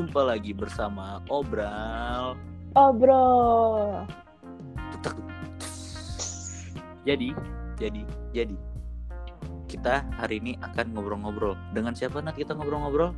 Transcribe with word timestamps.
Jumpa 0.00 0.32
lagi 0.32 0.56
bersama 0.56 1.20
Obral. 1.28 2.32
Oh 2.72 2.88
bro, 2.88 3.28
Tutak. 4.96 5.12
Jadi, 7.04 7.36
jadi, 7.76 8.08
jadi. 8.32 8.56
Kita 9.68 10.00
hari 10.16 10.40
ini 10.40 10.56
akan 10.64 10.96
ngobrol-ngobrol. 10.96 11.52
Dengan 11.76 11.92
siapa 11.92 12.24
nak 12.24 12.40
kita 12.40 12.56
ngobrol-ngobrol? 12.56 13.12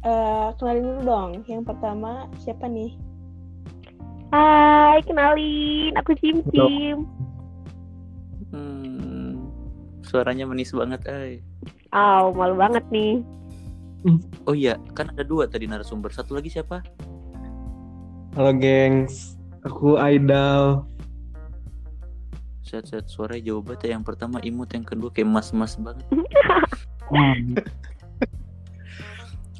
Eh, 0.00 0.48
kenalin 0.56 0.96
dulu 0.96 1.00
dong. 1.04 1.30
Yang 1.44 1.68
pertama 1.68 2.24
siapa 2.40 2.72
nih? 2.72 2.96
Hai, 4.32 5.04
kenalin. 5.04 5.92
Aku 6.00 6.16
Cim 6.16 6.40
Cim. 6.48 7.04
Hmm, 8.48 9.44
suaranya 10.00 10.48
manis 10.48 10.72
banget, 10.72 11.04
ay. 11.04 11.44
Aw, 11.92 12.32
malu 12.32 12.56
banget 12.56 12.88
nih. 12.88 13.20
Oh 14.44 14.52
iya, 14.52 14.76
kan 14.92 15.08
ada 15.08 15.24
dua 15.24 15.48
tadi 15.48 15.64
narasumber. 15.64 16.12
Satu 16.12 16.36
lagi 16.36 16.52
siapa? 16.52 16.84
Halo 18.36 18.52
gengs, 18.52 19.40
aku 19.64 19.96
Aidal. 19.96 20.84
Set-set 22.60 23.08
suaranya 23.08 23.52
jauh 23.54 23.62
banget 23.64 23.88
ya. 23.88 23.96
Yang 23.96 24.04
pertama 24.12 24.42
imut, 24.44 24.68
yang 24.76 24.84
kedua 24.84 25.08
kayak 25.08 25.30
mas-mas 25.32 25.80
banget. 25.80 26.04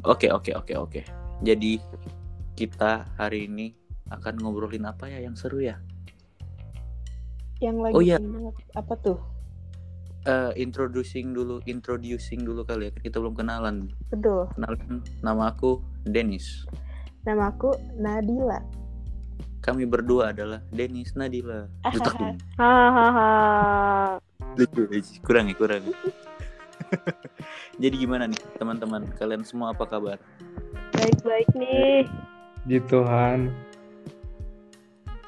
Oke, 0.04 0.28
oke, 0.28 0.52
oke, 0.52 0.74
oke. 0.76 1.00
Jadi 1.40 1.80
kita 2.52 3.08
hari 3.16 3.48
ini 3.48 3.72
akan 4.12 4.36
ngobrolin 4.36 4.84
apa 4.84 5.08
ya 5.08 5.24
yang 5.24 5.32
seru 5.32 5.64
ya? 5.64 5.80
Yang 7.56 7.76
lagi 7.80 7.94
Oh, 7.96 8.02
iya. 8.04 8.20
Apa 8.76 9.00
tuh? 9.00 9.16
Eh, 10.24 10.52
introducing 10.56 11.36
dulu, 11.36 11.60
introducing 11.68 12.48
dulu 12.48 12.64
kali 12.64 12.88
ya. 12.88 12.90
kan 12.96 13.00
Kita 13.04 13.20
belum 13.20 13.36
kenalan. 13.36 13.92
Betul. 14.08 14.48
Kenalkan, 14.56 15.04
nama 15.20 15.52
aku 15.52 15.84
Dennis. 16.08 16.64
Nama 17.28 17.52
aku 17.52 17.76
Nadila. 18.00 18.56
Kami 19.60 19.84
berdua 19.84 20.32
adalah 20.32 20.64
Dennis 20.72 21.12
Nadila. 21.12 21.68
Lucu, 24.56 24.88
lucu. 24.88 25.12
kurang 25.20 25.52
ya, 25.52 25.56
kurang. 25.60 25.84
Jadi 27.82 27.94
gimana 28.00 28.24
nih 28.24 28.40
teman-teman? 28.56 29.04
Kalian 29.20 29.44
semua 29.44 29.76
apa 29.76 29.84
kabar? 29.84 30.16
Baik-baik 30.96 31.52
nih. 31.52 32.08
Puji 32.64 32.80
Tuhan. 32.88 33.52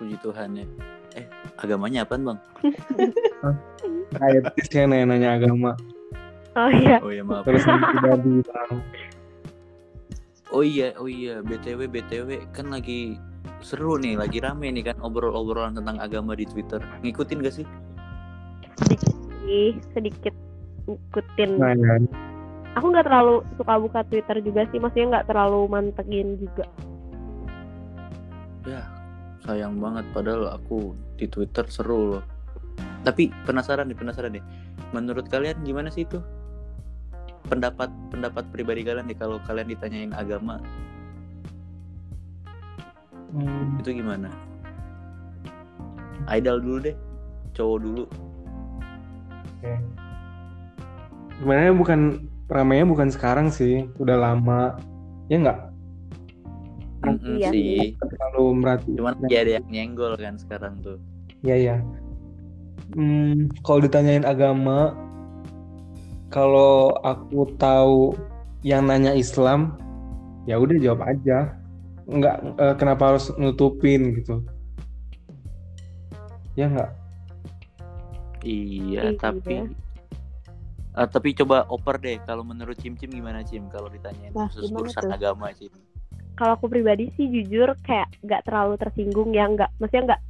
Puji 0.01 0.17
Tuhan 0.25 0.57
ya. 0.57 0.96
Agamanya 1.57 2.05
apaan 2.05 2.23
bang? 2.25 2.39
Nggak 4.13 4.53
etis 4.53 4.69
ya 4.73 4.85
nanya-nanya 4.85 5.29
agama. 5.41 5.73
Oh 6.57 6.73
iya. 6.73 7.01
Oh 7.05 7.13
ya 7.13 7.23
maaf. 7.25 7.45
Terus 7.45 7.65
pribadi 7.65 8.45
bang. 8.45 8.73
Oh 10.55 10.63
iya, 10.63 10.95
oh 10.97 11.11
iya. 11.11 11.43
BTW, 11.43 11.91
BTW 11.91 12.49
kan 12.55 12.71
lagi 12.71 13.19
seru 13.61 13.99
nih, 13.99 14.15
lagi 14.15 14.39
rame 14.39 14.71
nih 14.71 14.93
kan 14.93 14.97
obrol-obrolan 15.03 15.75
tentang 15.75 15.99
agama 15.99 16.39
di 16.39 16.47
Twitter. 16.47 16.79
Ngikutin 17.03 17.43
gak 17.43 17.55
sih? 17.61 17.67
Sedikit 18.79 19.15
sih, 19.43 19.69
sedikit 19.97 20.35
ngikutin. 20.87 21.51
Nah, 21.59 21.75
ya. 21.75 21.97
Aku 22.77 22.93
nggak 22.93 23.09
terlalu 23.09 23.41
suka 23.57 23.75
buka 23.81 24.01
Twitter 24.05 24.37
juga 24.45 24.69
sih. 24.69 24.79
Maksudnya 24.79 25.07
nggak 25.19 25.27
terlalu 25.33 25.61
mantengin 25.67 26.37
juga. 26.37 26.69
Ya, 29.47 29.55
sayang 29.55 29.79
banget 29.79 30.03
padahal 30.11 30.59
aku 30.59 30.99
di 31.15 31.31
Twitter 31.31 31.63
seru 31.71 32.19
loh. 32.19 32.25
Tapi 33.07 33.31
penasaran 33.47 33.87
nih, 33.87 33.95
penasaran 33.95 34.35
nih. 34.35 34.43
Menurut 34.91 35.31
kalian 35.31 35.63
gimana 35.63 35.87
sih 35.87 36.03
itu? 36.03 36.19
Pendapat 37.47 37.87
pendapat 38.11 38.43
pribadi 38.51 38.83
kalian 38.83 39.07
nih 39.07 39.15
kalau 39.15 39.39
kalian 39.47 39.71
ditanyain 39.71 40.11
agama 40.11 40.59
Hmm, 43.31 43.79
itu 43.79 44.03
gimana? 44.03 44.33
Idol 46.27 46.59
dulu 46.59 46.79
deh, 46.91 46.97
cowok 47.55 47.79
dulu. 47.85 48.05
Sebenarnya 51.39 51.73
bukan 51.77 52.01
ramainya 52.49 52.87
bukan 52.89 53.13
sekarang 53.13 53.53
sih, 53.53 53.87
udah 54.01 54.17
lama. 54.17 54.81
Ya 55.29 55.39
nggak 55.43 55.76
Mm-mm 57.17 57.37
Iya. 57.41 57.51
sih. 57.51 57.97
terlalu 57.97 58.45
merhati. 58.61 58.93
Cuman 58.97 59.15
ya 59.27 59.39
ada 59.43 59.53
yang 59.61 59.67
nyenggol 59.69 60.13
kan 60.17 60.37
sekarang 60.37 60.79
tuh. 60.81 60.99
Iya 61.41 61.57
ya. 61.57 61.77
Hmm, 62.95 63.51
kalau 63.67 63.83
ditanyain 63.83 64.23
agama, 64.23 64.95
kalau 66.31 66.95
aku 67.03 67.51
tahu 67.59 68.15
yang 68.63 68.87
nanya 68.87 69.11
Islam, 69.13 69.75
ya 70.47 70.61
udah 70.61 70.77
jawab 70.79 71.03
aja. 71.03 71.51
Nggak 72.07 72.37
eh, 72.57 72.75
kenapa 72.79 73.15
harus 73.15 73.35
nutupin 73.35 74.15
gitu? 74.15 74.39
Ya 76.55 76.71
nggak. 76.71 76.91
Iya, 78.47 79.11
Iya. 79.11 79.19
tapi 79.19 79.67
Eh, 80.97 81.09
tapi 81.13 81.37
coba 81.37 81.69
oper 81.69 82.01
deh 82.01 82.17
kalau 82.25 82.41
menurut 82.41 82.73
Cim 82.81 82.97
Cim 82.97 83.13
gimana 83.13 83.45
Cim 83.45 83.69
kalau 83.69 83.93
ditanyain 83.93 84.33
Nah, 84.33 84.49
khusus 84.49 84.73
urusan 84.73 85.13
agama 85.13 85.53
Cim. 85.53 85.69
Kalau 86.37 86.53
aku 86.61 86.69
pribadi 86.69 87.09
sih 87.17 87.27
jujur 87.33 87.73
kayak 87.83 88.13
nggak 88.23 88.45
terlalu 88.45 88.77
tersinggung 88.77 89.33
ya. 89.33 89.49
Nggak, 89.49 89.71
maksudnya 89.81 90.15
nggak 90.15 90.23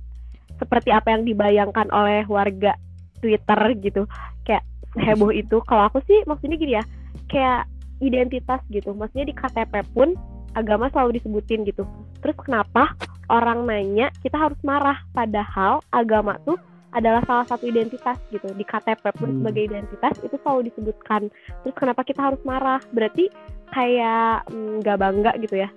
seperti 0.56 0.90
apa 0.94 1.08
yang 1.12 1.22
dibayangkan 1.26 1.90
oleh 1.90 2.22
warga 2.30 2.78
Twitter 3.18 3.60
gitu. 3.82 4.02
Kayak 4.46 4.64
heboh 4.96 5.34
itu. 5.42 5.58
Kalau 5.66 5.90
aku 5.90 6.00
sih 6.06 6.22
maksudnya 6.24 6.56
gini 6.56 6.72
ya. 6.78 6.84
Kayak 7.26 7.66
identitas 7.98 8.62
gitu. 8.70 8.94
Maksudnya 8.94 9.26
di 9.28 9.34
KTP 9.34 9.74
pun 9.90 10.14
agama 10.54 10.88
selalu 10.94 11.20
disebutin 11.20 11.66
gitu. 11.68 11.84
Terus 12.22 12.36
kenapa 12.38 12.94
orang 13.28 13.66
nanya 13.66 14.08
kita 14.22 14.38
harus 14.38 14.58
marah 14.62 15.02
padahal 15.10 15.82
agama 15.90 16.38
tuh 16.46 16.56
adalah 16.96 17.20
salah 17.28 17.44
satu 17.44 17.68
identitas 17.68 18.16
gitu 18.32 18.48
di 18.56 18.64
KTP 18.64 19.04
pun 19.20 19.28
Hmm. 19.28 19.38
sebagai 19.44 19.62
identitas 19.68 20.14
itu 20.24 20.36
selalu 20.40 20.72
disebutkan 20.72 21.28
terus 21.60 21.76
kenapa 21.76 22.00
kita 22.06 22.20
harus 22.24 22.40
marah 22.46 22.80
berarti 22.94 23.28
kayak 23.74 24.48
mm, 24.48 24.80
nggak 24.80 24.96
bangga 24.96 25.32
gitu 25.44 25.60
ya 25.60 25.68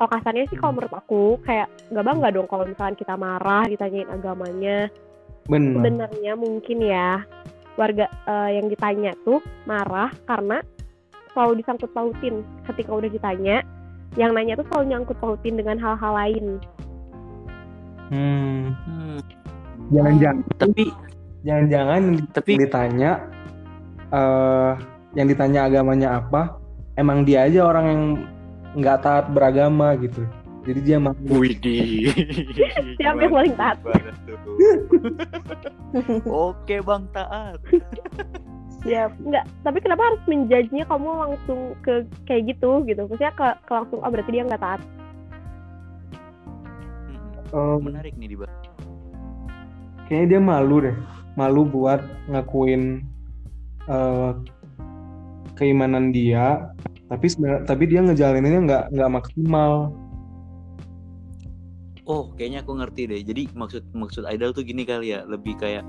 kalau 0.00 0.16
kasarnya 0.16 0.48
sih 0.48 0.56
kalau 0.56 0.80
menurut 0.80 0.96
aku 0.96 1.36
kayak 1.44 1.68
nggak 1.92 2.06
bangga 2.08 2.28
dong 2.32 2.48
kalau 2.48 2.64
misalkan 2.64 2.96
kita 2.96 3.20
marah 3.20 3.68
ditanyain 3.68 4.08
agamanya. 4.08 4.88
Benar. 5.44 5.82
sebenarnya 5.82 6.32
mungkin 6.38 6.78
ya 6.78 7.26
warga 7.74 8.06
eh, 8.08 8.50
yang 8.56 8.70
ditanya 8.70 9.12
tuh 9.26 9.44
marah 9.68 10.08
karena 10.24 10.64
selalu 11.36 11.60
disangkut 11.60 11.90
pautin 11.92 12.46
ketika 12.70 12.90
udah 12.96 13.10
ditanya 13.12 13.60
yang 14.16 14.32
nanya 14.32 14.56
tuh 14.56 14.64
selalu 14.72 14.94
nyangkut 14.94 15.18
pautin 15.20 15.60
dengan 15.60 15.76
hal-hal 15.76 16.12
lain. 16.16 16.46
Hmm, 18.10 18.74
Hmm, 18.88 19.18
jangan-jangan, 19.94 20.36
tapi 20.58 20.84
jangan-jangan 21.46 22.02
tapi 22.34 22.52
ditanya, 22.58 23.10
eh, 24.10 24.72
yang 25.14 25.26
ditanya 25.28 25.60
agamanya 25.68 26.08
apa, 26.18 26.56
emang 26.98 27.22
dia 27.22 27.46
aja 27.46 27.68
orang 27.68 27.86
yang 27.86 28.02
nggak 28.76 28.98
taat 29.02 29.26
beragama 29.32 29.96
gitu. 29.98 30.22
Jadi 30.60 30.80
dia 30.84 31.00
mau 31.00 31.16
Widih. 31.24 32.12
Siapa 33.00 33.16
yang 33.16 33.32
paling 33.32 33.54
taat? 33.56 33.80
Oke 36.28 36.84
Bang 36.84 37.08
taat. 37.16 37.56
Siap. 38.80 39.12
Enggak, 39.24 39.44
tapi 39.64 39.78
kenapa 39.80 40.02
harus 40.04 40.20
menjudge-nya 40.28 40.84
kamu 40.84 41.08
langsung 41.16 41.72
ke 41.80 42.04
kayak 42.28 42.52
gitu 42.52 42.84
gitu? 42.84 43.08
Maksudnya 43.08 43.32
ke, 43.32 43.46
ke 43.64 43.72
langsung 43.72 44.00
oh 44.00 44.10
berarti 44.12 44.30
dia 44.32 44.44
nggak 44.44 44.60
taat. 44.60 44.80
Hmm, 47.52 47.56
em, 47.56 47.78
Menarik 47.80 48.14
nih 48.16 48.36
dibahas. 48.36 48.52
kayaknya 50.08 50.26
dia 50.36 50.40
malu 50.42 50.76
deh, 50.82 50.96
malu 51.38 51.62
buat 51.64 52.02
ngakuin 52.28 53.00
eh, 53.88 54.32
keimanan 55.56 56.12
dia, 56.12 56.72
tapi 57.10 57.26
sebenarnya 57.26 57.62
tapi 57.66 57.82
dia 57.90 58.00
ngejalaninnya 58.06 58.60
nggak 58.70 58.84
nggak 58.94 59.10
maksimal. 59.10 59.90
Oh, 62.06 62.30
kayaknya 62.34 62.62
aku 62.62 62.78
ngerti 62.78 63.02
deh. 63.10 63.20
Jadi 63.22 63.42
maksud 63.54 63.82
maksud 63.94 64.26
idol 64.30 64.54
tuh 64.54 64.62
gini 64.62 64.86
kali 64.86 65.14
ya, 65.14 65.26
lebih 65.26 65.58
kayak 65.58 65.82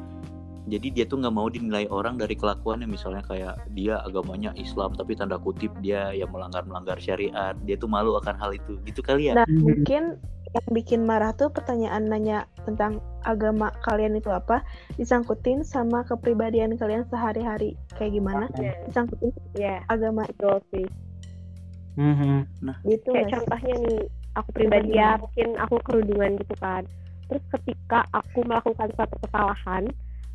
jadi 0.70 0.94
dia 0.94 1.06
tuh 1.10 1.18
nggak 1.18 1.34
mau 1.34 1.50
dinilai 1.50 1.90
orang 1.90 2.18
dari 2.18 2.34
kelakuannya. 2.34 2.90
Misalnya 2.90 3.22
kayak 3.26 3.70
dia 3.74 4.02
agamanya 4.02 4.54
Islam 4.58 4.94
tapi 4.98 5.14
tanda 5.18 5.38
kutip 5.38 5.70
dia 5.82 6.14
yang 6.14 6.30
melanggar 6.34 6.66
melanggar 6.66 6.98
syariat. 6.98 7.54
Dia 7.66 7.78
tuh 7.78 7.90
malu 7.90 8.18
akan 8.18 8.38
hal 8.38 8.54
itu. 8.58 8.82
Gitu 8.86 9.02
kali 9.02 9.30
ya? 9.30 9.42
Nah, 9.42 9.46
Hmm. 9.50 9.62
mungkin 9.62 10.04
yang 10.52 10.68
bikin 10.76 11.02
marah 11.08 11.32
tuh 11.32 11.48
pertanyaan 11.48 12.12
nanya 12.12 12.44
tentang 12.68 13.00
agama 13.24 13.72
kalian 13.88 14.20
itu 14.20 14.30
apa? 14.30 14.62
Disangkutin 15.00 15.64
sama 15.66 16.06
kepribadian 16.06 16.76
kalian 16.78 17.08
sehari-hari. 17.08 17.78
Kayak 17.98 18.12
gimana? 18.22 18.46
Disangkutin 18.90 19.32
Ya, 19.58 19.82
agama 19.90 20.28
betul 20.28 20.62
sih. 20.74 20.86
Mhm. 22.00 22.48
gitu 22.82 23.12
kayak 23.14 23.30
contohnya 23.30 23.76
nih 23.84 24.00
aku 24.34 24.50
pribadi 24.56 24.96
ya 24.96 25.20
mungkin 25.20 25.48
aku 25.60 25.76
kerudungan 25.84 26.40
gitu 26.40 26.56
kan. 26.60 26.84
Terus 27.28 27.44
ketika 27.60 28.08
aku 28.16 28.44
melakukan 28.44 28.90
suatu 28.96 29.16
kesalahan 29.28 29.84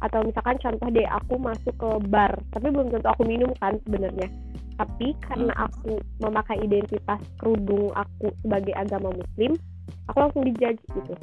atau 0.04 0.20
misalkan 0.20 0.60
contoh 0.60 0.88
deh 0.92 1.08
aku 1.08 1.40
masuk 1.40 1.74
ke 1.80 1.90
bar 2.12 2.36
tapi 2.52 2.68
belum 2.68 2.92
tentu 2.92 3.08
aku 3.08 3.24
minum 3.24 3.50
kan 3.60 3.80
sebenarnya. 3.88 4.28
Tapi 4.76 5.16
karena 5.24 5.52
aku 5.56 5.96
memakai 6.20 6.60
identitas 6.60 7.20
kerudung 7.40 7.96
aku 7.96 8.28
sebagai 8.44 8.76
agama 8.76 9.08
muslim 9.16 9.56
aku 10.12 10.16
langsung 10.20 10.44
dijudge 10.44 10.80
gitu. 10.92 11.14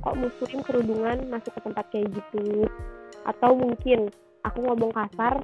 Kok 0.00 0.16
muslim 0.16 0.60
kerudungan 0.64 1.18
masuk 1.32 1.52
ke 1.56 1.60
tempat 1.64 1.84
kayak 1.92 2.08
gitu? 2.12 2.68
Atau 3.24 3.56
mungkin 3.56 4.08
aku 4.44 4.58
ngomong 4.64 4.92
kasar 4.96 5.40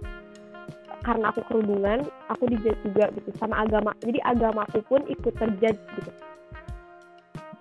karena 1.05 1.33
aku 1.33 1.41
kerudungan 1.49 2.07
aku 2.31 2.49
dijudge 2.49 2.81
juga 2.87 3.11
gitu 3.13 3.31
sama 3.37 3.65
agama 3.65 3.93
jadi 4.01 4.23
agamaku 4.25 4.81
pun 4.87 5.03
ikut 5.09 5.35
terjudge 5.37 5.81
gitu 6.01 6.13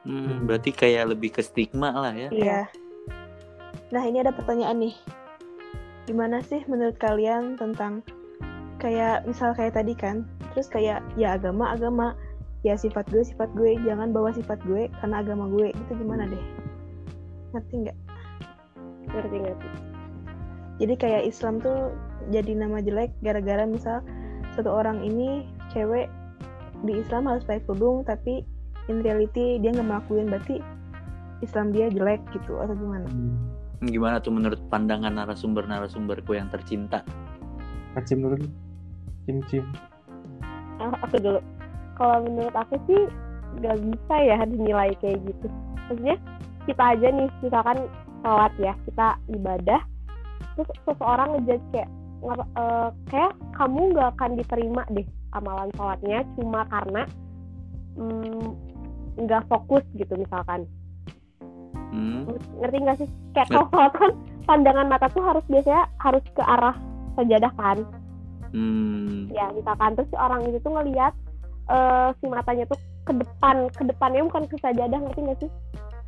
Hmm, 0.06 0.46
berarti 0.46 0.70
kayak 0.70 1.18
lebih 1.18 1.34
ke 1.34 1.42
stigma 1.42 1.90
lah 1.90 2.14
ya. 2.14 2.30
Iya. 2.30 2.70
Nah, 3.90 4.06
ini 4.06 4.22
ada 4.22 4.30
pertanyaan 4.30 4.78
nih. 4.78 4.94
Gimana 6.06 6.46
sih 6.46 6.62
menurut 6.70 6.94
kalian 7.02 7.58
tentang 7.58 8.06
kayak 8.78 9.26
misal 9.26 9.58
kayak 9.58 9.74
tadi 9.74 9.98
kan, 9.98 10.22
terus 10.54 10.70
kayak 10.70 11.02
ya 11.18 11.34
agama 11.34 11.74
agama, 11.74 12.14
ya 12.62 12.78
sifat 12.78 13.10
gue 13.10 13.26
sifat 13.26 13.50
gue, 13.58 13.82
jangan 13.82 14.14
bawa 14.14 14.30
sifat 14.30 14.62
gue 14.70 14.94
karena 15.02 15.26
agama 15.26 15.50
gue. 15.50 15.74
Itu 15.74 15.98
gimana 15.98 16.30
deh? 16.30 16.44
Ngerti 17.58 17.90
nggak? 17.90 17.98
ngerti 19.16 19.36
nggak 19.42 19.58
sih 19.58 19.74
Jadi 20.76 20.94
kayak 21.00 21.24
Islam 21.24 21.64
tuh 21.64 21.96
jadi 22.33 22.51
nama 22.57 22.81
jelek 22.81 23.13
gara-gara 23.21 23.63
misal 23.67 24.01
satu 24.56 24.71
orang 24.71 25.03
ini 25.03 25.45
cewek 25.75 26.07
di 26.83 27.01
Islam 27.01 27.27
harus 27.27 27.44
pakai 27.44 27.63
kerudung 27.67 28.03
tapi 28.07 28.45
in 28.88 29.01
reality 29.01 29.57
dia 29.59 29.73
nggak 29.73 29.88
melakuin 29.88 30.29
berarti 30.29 30.62
Islam 31.44 31.75
dia 31.75 31.91
jelek 31.91 32.23
gitu 32.31 32.57
atau 32.57 32.73
gimana? 32.73 33.07
Gimana 33.83 34.23
tuh 34.23 34.31
menurut 34.31 34.57
pandangan 34.71 35.12
narasumber-narasumberku 35.12 36.31
yang 36.31 36.47
tercinta? 36.47 37.03
Kacim 37.94 38.23
dulu. 38.23 38.47
Cim 39.27 39.44
cim. 39.51 39.63
Ah, 40.79 40.95
aku 41.03 41.19
dulu 41.19 41.39
kalau 41.95 42.23
menurut 42.27 42.56
aku 42.56 42.75
sih 42.88 43.01
nggak 43.59 43.77
bisa 43.79 44.15
ya 44.19 44.38
dinilai 44.44 44.91
kayak 45.00 45.23
gitu 45.23 45.47
maksudnya 45.88 46.15
kita 46.67 46.83
aja 46.97 47.07
nih 47.07 47.29
misalkan 47.39 47.77
sholat 48.19 48.53
ya 48.59 48.73
kita 48.83 49.07
ibadah 49.31 49.81
terus 50.56 50.69
seseorang 50.83 51.29
ngejudge 51.39 51.65
kayak 51.71 51.89
"Ngapa- 52.25 52.50
eh, 52.51 52.89
kayak 53.07 53.31
kamu 53.54 53.81
nggak 53.92 54.10
akan 54.12 54.31
diterima 54.33 54.81
deh 54.89 55.06
amalan 55.31 55.69
sholatnya 55.72 56.19
cuma 56.33 56.66
karena 56.66 57.04
mm, 57.94 58.45
nggak 59.18 59.45
fokus 59.45 59.83
gitu 59.94 60.13
misalkan 60.16 60.66
Hmm? 61.88 62.27
ngerti 62.60 62.77
nggak 62.77 62.98
sih 62.98 63.07
kayak 63.31 63.48
kalau 63.48 63.68
sholat 63.69 63.94
kan 63.94 64.12
pandangan 64.44 64.88
mata 64.89 65.07
tuh 65.07 65.24
harus 65.24 65.45
biasanya 65.45 65.88
harus 65.98 66.24
ke 66.30 66.44
arah 66.44 66.75
sajadah 67.16 67.54
kan 67.54 67.77
Hmm. 68.50 69.27
ya 69.30 69.51
misalkan 69.51 69.94
terus 69.94 70.07
si 70.07 70.18
orang 70.18 70.44
itu 70.44 70.60
tuh 70.60 70.72
ngelihat 70.72 71.12
eh, 71.68 72.10
si 72.13 72.25
matanya 72.25 72.63
tuh 72.66 72.75
ke 73.01 73.13
depan 73.13 73.56
ke 73.69 73.83
depannya 73.86 74.24
bukan 74.24 74.44
ke 74.45 74.56
sajadah 74.57 74.95
ngerti 74.98 75.19
nggak 75.22 75.39
sih 75.39 75.51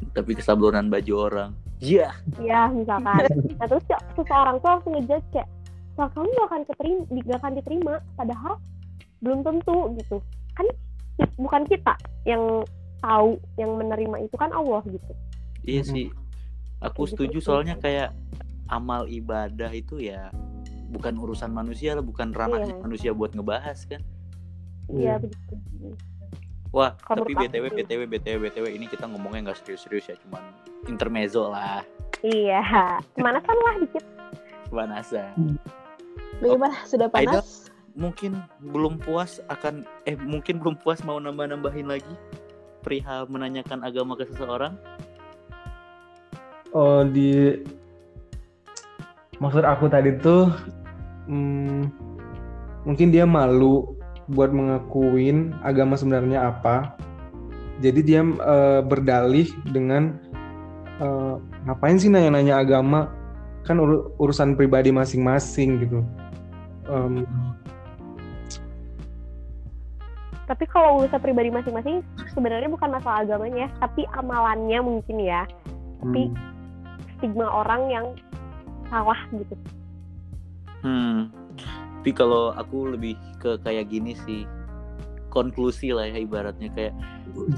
Tapi 0.08 0.32
kesablonan 0.34 0.88
baju 0.88 1.14
orang. 1.20 1.52
Iya. 1.78 2.10
ya 2.38 2.68
misalkan 2.68 3.22
nah 3.54 3.66
terus 3.66 3.84
si- 3.84 4.04
seseorang 4.14 4.58
tuh 4.58 4.70
langsung 4.72 4.92
ngejudge 4.94 5.28
kayak 5.32 5.48
wah 5.98 6.08
kamu 6.08 6.30
gak 6.32 6.48
akan 6.48 6.62
keterima 6.64 7.02
gak 7.26 7.40
akan 7.42 7.54
diterima 7.56 7.94
padahal 8.14 8.54
belum 9.20 9.40
tentu 9.42 9.78
gitu 9.98 10.18
kan 10.54 10.66
bukan 11.36 11.62
kita 11.66 11.94
yang 12.24 12.62
tahu 12.98 13.38
yang 13.56 13.74
menerima 13.74 14.24
itu 14.24 14.36
kan 14.36 14.50
Allah 14.50 14.82
gitu 14.86 15.12
Iya 15.62 15.84
sih. 15.84 16.08
Aku 16.80 17.04
gitu 17.04 17.28
setuju 17.28 17.38
sih. 17.38 17.46
soalnya 17.46 17.76
kayak 17.76 18.16
amal 18.68 19.04
ibadah 19.04 19.68
itu 19.70 20.00
ya 20.00 20.32
bukan 20.88 21.20
urusan 21.20 21.52
manusia 21.52 21.92
lah, 21.92 22.00
bukan 22.00 22.32
ranahnya 22.32 22.72
Iya. 22.72 22.80
manusia 22.80 23.12
buat 23.12 23.36
ngebahas 23.36 23.76
kan. 23.84 24.00
iya 24.88 25.20
begitu 25.20 25.60
Wah, 26.72 26.96
Kalau 27.02 27.24
tapi 27.24 27.36
BTW. 27.36 27.68
BTW 27.74 28.02
BTW 28.06 28.38
BTW 28.44 28.66
ini 28.72 28.86
kita 28.86 29.08
ngomongnya 29.08 29.52
nggak 29.52 29.60
serius-serius 29.60 30.08
ya, 30.08 30.16
cuman 30.24 30.44
intermezzo 30.86 31.48
lah, 31.48 31.84
iya 32.22 32.64
pemanasan 33.12 33.58
lah 33.58 33.76
dikit 33.82 34.04
pemanasan. 34.68 35.32
Bagaimana? 36.38 36.78
Sudah 36.86 37.10
Aida? 37.14 37.42
panas? 37.42 37.74
Mungkin 37.98 38.38
belum 38.62 39.02
puas 39.02 39.42
akan 39.50 39.82
eh 40.06 40.14
mungkin 40.22 40.62
belum 40.62 40.78
puas 40.86 41.02
mau 41.02 41.18
nambah-nambahin 41.18 41.90
lagi 41.90 42.14
perihal 42.86 43.26
menanyakan 43.26 43.82
agama 43.82 44.14
ke 44.14 44.30
seseorang. 44.30 44.78
Oh 46.78 47.02
di 47.02 47.58
maksud 49.42 49.66
aku 49.66 49.90
tadi 49.90 50.14
tuh 50.22 50.54
hmm, 51.26 51.90
mungkin 52.86 53.10
dia 53.10 53.26
malu 53.26 53.98
buat 54.30 54.54
mengakuin 54.54 55.58
agama 55.66 55.98
sebenarnya 55.98 56.54
apa. 56.54 56.94
Jadi 57.82 58.06
dia 58.06 58.22
eh, 58.22 58.82
berdalih 58.86 59.50
dengan 59.74 60.22
eh, 61.02 61.36
ngapain 61.66 61.98
sih 61.98 62.14
nanya-nanya 62.14 62.62
agama? 62.62 63.10
Kan 63.66 63.82
ur- 63.82 64.14
urusan 64.22 64.54
pribadi 64.54 64.94
masing-masing 64.94 65.82
gitu. 65.82 66.06
Em, 66.88 67.28
tapi 70.48 70.64
kalau 70.72 71.04
urusan 71.04 71.20
pribadi 71.20 71.52
masing-masing 71.52 72.00
sebenarnya 72.32 72.72
bukan 72.72 72.88
masalah 72.88 73.28
agamanya 73.28 73.68
tapi 73.84 74.08
amalannya 74.16 74.80
mungkin 74.80 75.20
ya 75.20 75.44
Tapi- 76.00 76.32
hmm, 76.32 76.40
stigma 77.20 77.52
orang 77.52 77.82
yang 77.92 78.06
salah 78.88 79.20
gitu 79.36 79.56
Hmm. 80.86 81.34
Tapi 82.00 82.14
kalau 82.14 82.54
aku 82.54 82.94
lebih 82.94 83.18
ke 83.42 83.58
kayak 83.66 83.90
gini 83.90 84.14
sih. 84.24 84.46
Konklusi 85.28 85.92
lah 85.92 86.08
ya 86.08 86.24
ibaratnya 86.24 86.72
kayak 86.72 86.96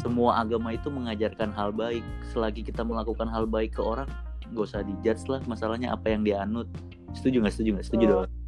semua 0.01 0.41
agama 0.41 0.73
itu 0.73 0.89
mengajarkan 0.89 1.53
hal 1.53 1.69
baik. 1.69 2.01
Selagi 2.33 2.65
kita 2.65 2.81
melakukan 2.81 3.29
hal 3.29 3.45
baik 3.45 3.77
ke 3.77 3.81
orang, 3.83 4.09
gak 4.55 4.65
usah 4.71 4.81
dijudge 4.81 5.29
lah 5.29 5.39
masalahnya 5.45 5.93
apa 5.93 6.09
yang 6.09 6.25
dia 6.25 6.41
anut. 6.43 6.65
Setuju 7.13 7.45
nggak? 7.45 7.53
Setuju 7.53 7.69
nggak? 7.77 7.85
Setuju 7.85 8.05
Betul. 8.07 8.15
dong. 8.25 8.38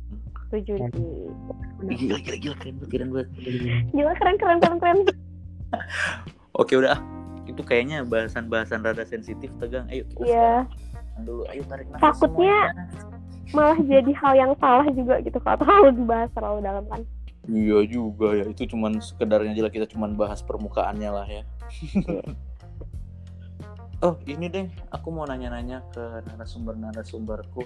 Setuju 0.52 0.74
Hmm. 0.78 0.92
sih 0.92 1.08
Gila, 1.82 2.18
gila, 2.20 2.38
gila, 2.38 2.56
keren 2.60 2.76
banget, 2.76 2.88
keren 2.92 3.10
banget. 3.10 3.28
gila 3.90 4.12
keren 4.14 4.36
keren 4.38 4.58
keren 4.60 4.78
keren 4.78 4.98
Oke 6.54 6.76
udah, 6.76 6.94
ah. 6.94 7.00
itu 7.44 7.62
kayaknya 7.62 8.04
bahasan-bahasan 8.04 8.84
rada 8.84 9.02
sensitif 9.02 9.50
tegang. 9.58 9.88
Ayo 9.88 10.04
kita 10.06 10.20
Iya. 10.22 10.52
sekarang 10.68 11.24
dulu. 11.24 11.44
Ayo 11.48 11.62
tarik 11.66 11.88
nafas 11.90 12.04
Takutnya- 12.14 12.70
semuanya. 12.70 13.10
malah 13.52 13.80
jadi 13.82 14.12
hal 14.14 14.34
yang 14.38 14.52
salah 14.58 14.88
juga 14.90 15.16
gitu 15.20 15.36
kalau 15.38 15.58
terlalu 15.58 15.88
dibahas 15.98 16.30
terlalu 16.32 16.60
dalam 16.62 16.84
kan 16.86 17.02
Iya 17.44 17.80
juga 17.86 18.28
ya, 18.34 18.46
itu 18.46 18.64
cuman 18.66 19.02
sekedarnya 19.02 19.52
aja 19.52 19.62
lah 19.62 19.74
kita 19.74 19.88
cuman 19.88 20.14
bahas 20.14 20.40
permukaannya 20.40 21.10
lah 21.10 21.26
ya. 21.26 21.44
oh 24.02 24.14
ini 24.24 24.46
deh, 24.46 24.66
aku 24.88 25.08
mau 25.10 25.26
nanya-nanya 25.26 25.82
ke 25.90 26.04
narasumber-narasumberku. 26.28 27.66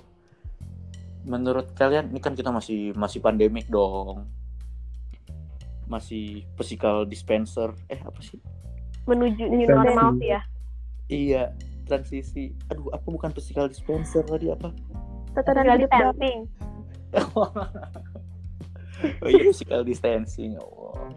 Menurut 1.25 1.73
kalian, 1.73 2.13
ini 2.13 2.21
kan 2.21 2.37
kita 2.37 2.53
masih 2.53 2.93
masih 2.93 3.19
pandemik 3.19 3.65
dong, 3.65 4.29
masih 5.89 6.45
physical 6.53 7.03
dispenser, 7.09 7.73
eh 7.89 7.97
apa 8.01 8.21
sih? 8.21 8.37
menuju 9.05 9.43
new 9.49 9.69
Transisi. 9.69 9.85
normal 9.93 10.09
sih 10.17 10.29
ya 10.33 10.41
Iya, 11.05 11.43
transisi. 11.85 12.43
Aduh, 12.73 12.89
apa 12.89 13.05
bukan 13.05 13.29
physical 13.29 13.69
dispenser 13.69 14.25
tadi 14.25 14.49
apa? 14.49 14.73
Tatanan 15.37 15.77
hidup 15.77 15.85
distancing 15.93 16.39
oh 19.23 19.29
iya 19.29 19.43
physical 19.53 19.85
distancing 19.85 20.57
Allah. 20.57 21.13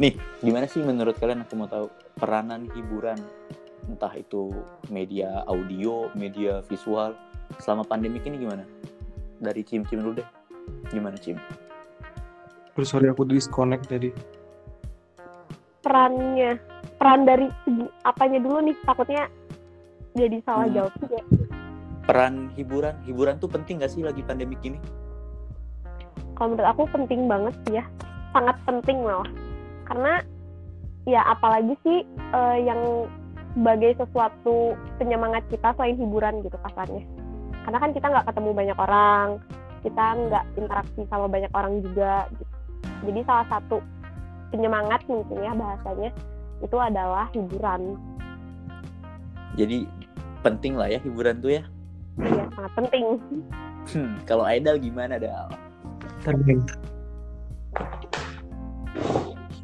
Nih, 0.00 0.16
gimana 0.40 0.64
sih 0.64 0.80
menurut 0.80 1.20
kalian 1.20 1.44
aku 1.44 1.54
mau 1.60 1.68
tahu 1.68 1.92
peranan 2.16 2.72
hiburan 2.72 3.20
entah 3.84 4.10
itu 4.16 4.48
media 4.88 5.44
audio, 5.44 6.08
media 6.16 6.64
visual 6.66 7.12
selama 7.60 7.84
pandemi 7.84 8.18
ini 8.24 8.48
gimana? 8.48 8.64
Dari 9.38 9.62
Cim 9.62 9.82
Cim 9.84 10.02
dulu 10.02 10.18
deh. 10.18 10.28
Gimana 10.90 11.16
Cim? 11.16 11.38
Terus 12.72 12.88
sorry 12.88 13.08
aku 13.08 13.22
disconnect 13.24 13.86
tadi. 13.86 14.10
perannya 15.78 16.58
peran 16.98 17.22
dari 17.22 17.46
segi 17.64 17.86
apanya 18.02 18.42
dulu 18.42 18.58
nih 18.60 18.76
takutnya 18.82 19.24
jadi 20.12 20.36
salah 20.42 20.66
Hmm. 20.66 20.74
jawab 20.74 20.92
juga 21.00 21.18
Peran 22.04 22.34
hiburan, 22.56 22.94
hiburan 23.04 23.36
tuh 23.36 23.48
penting 23.48 23.78
gak 23.78 23.92
sih 23.92 24.02
lagi 24.02 24.20
pandemi 24.20 24.58
ini? 24.64 24.76
kalau 26.34 26.52
menurut 26.52 26.68
aku 26.70 26.82
penting 26.92 27.26
banget 27.26 27.54
sih 27.64 27.78
ya 27.78 27.84
sangat 28.30 28.54
penting 28.62 29.02
malah 29.02 29.26
karena 29.84 30.12
ya 31.02 31.20
apalagi 31.26 31.74
sih 31.82 31.98
eh, 32.30 32.58
yang 32.62 32.80
sebagai 33.54 33.98
sesuatu 33.98 34.56
penyemangat 34.98 35.42
kita 35.48 35.72
selain 35.74 35.96
hiburan 35.96 36.42
gitu 36.42 36.58
kasarnya 36.62 37.02
karena 37.68 37.84
kan 37.84 37.92
kita 37.92 38.06
nggak 38.08 38.26
ketemu 38.32 38.50
banyak 38.56 38.78
orang 38.80 39.28
kita 39.84 40.04
nggak 40.24 40.44
interaksi 40.56 41.00
sama 41.12 41.26
banyak 41.28 41.52
orang 41.52 41.84
juga 41.84 42.24
gitu. 42.32 42.54
jadi 43.04 43.20
salah 43.28 43.46
satu 43.52 43.84
penyemangat 44.48 45.04
mungkin 45.04 45.36
ya 45.36 45.52
bahasanya 45.52 46.10
itu 46.64 46.76
adalah 46.80 47.28
hiburan 47.36 48.00
Jadi 49.60 49.84
penting 50.40 50.80
lah 50.80 50.88
ya 50.88 50.96
hiburan 51.04 51.44
tuh 51.44 51.60
ya. 51.60 51.62
ya 52.24 52.48
sangat 52.56 52.72
penting 52.72 53.04
Hmm, 53.88 54.16
kalau 54.24 54.44
Aidal 54.48 54.80
gimana 54.80 55.20
Dal? 55.20 55.48
Tadi 56.24 56.56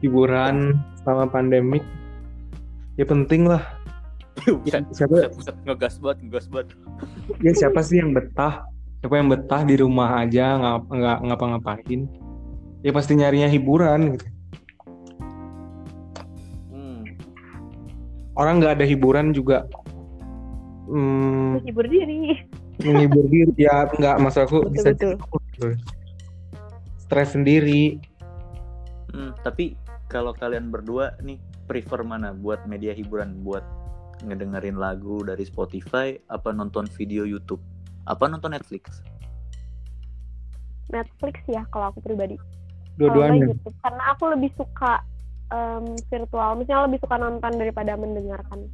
hiburan 0.05 0.77
selama 1.01 1.25
pandemik 1.33 1.85
ya 3.01 3.09
penting 3.09 3.49
lah 3.49 3.65
Buset, 4.35 4.83
siapa 4.91 5.15
buset, 5.15 5.33
buset. 5.39 5.57
ngegas 5.63 5.95
banget 6.03 6.19
ngegas 6.27 6.47
banget. 6.51 6.69
Ya 7.41 7.53
siapa 7.55 7.81
sih 7.87 8.03
yang 8.03 8.11
betah? 8.13 8.67
Siapa 9.01 9.15
yang 9.21 9.29
betah 9.31 9.63
di 9.63 9.75
rumah 9.79 10.27
aja 10.27 10.59
nggak 10.59 10.79
nggak 10.91 11.19
ngapa-ngapain? 11.31 12.01
Ya 12.83 12.91
pasti 12.93 13.17
nyarinya 13.17 13.49
hiburan 13.49 14.19
gitu. 14.19 14.27
Hmm. 16.75 17.03
orang 18.37 18.61
nggak 18.61 18.75
ada 18.83 18.87
hiburan 18.89 19.31
juga. 19.33 19.65
Hmm, 20.91 21.63
menghibur 21.63 21.87
diri. 21.89 22.45
Menghibur 22.83 23.25
diri 23.31 23.55
ya 23.57 23.89
nggak 23.89 24.17
aku 24.19 24.69
Betul, 24.69 24.73
bisa 24.75 24.89
betul. 24.93 25.13
gitu. 25.17 25.69
stres 27.01 27.33
sendiri. 27.33 28.03
Hmm, 29.15 29.31
tapi 29.47 29.79
kalau 30.11 30.35
kalian 30.35 30.69
berdua 30.75 31.15
nih 31.23 31.39
prefer 31.71 32.03
mana 32.03 32.35
buat 32.35 32.67
media 32.69 32.93
hiburan? 32.93 33.41
Buat 33.41 33.63
ngedengerin 34.25 34.81
lagu 34.81 35.21
dari 35.23 35.45
Spotify 35.45 36.17
apa 36.33 36.51
nonton 36.51 36.89
video 36.97 37.29
YouTube? 37.29 37.61
Apa 38.09 38.29
nonton 38.29 38.53
Netflix? 38.53 39.05
Netflix 40.93 41.41
ya 41.49 41.65
kalau 41.73 41.93
aku 41.93 42.01
pribadi. 42.05 42.37
Dua-duanya? 43.01 43.51
YouTube 43.51 43.77
karena 43.83 44.03
aku 44.15 44.25
lebih 44.31 44.51
suka 44.55 45.03
em, 45.51 45.97
virtual. 46.13 46.51
Misalnya 46.61 46.85
lebih 46.89 47.01
suka 47.03 47.17
nonton 47.19 47.53
daripada 47.57 47.93
mendengarkan. 47.97 48.69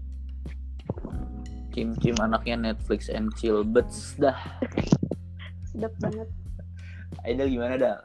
Kim 1.70 1.94
Kim 2.02 2.18
anaknya 2.18 2.74
Netflix 2.74 3.06
and 3.06 3.30
chill 3.38 3.62
but 3.62 3.86
dah. 4.18 4.34
Sedap 5.70 5.94
banget. 6.02 6.26
Idol 7.26 7.48
gimana 7.50 7.74
dah? 7.78 7.96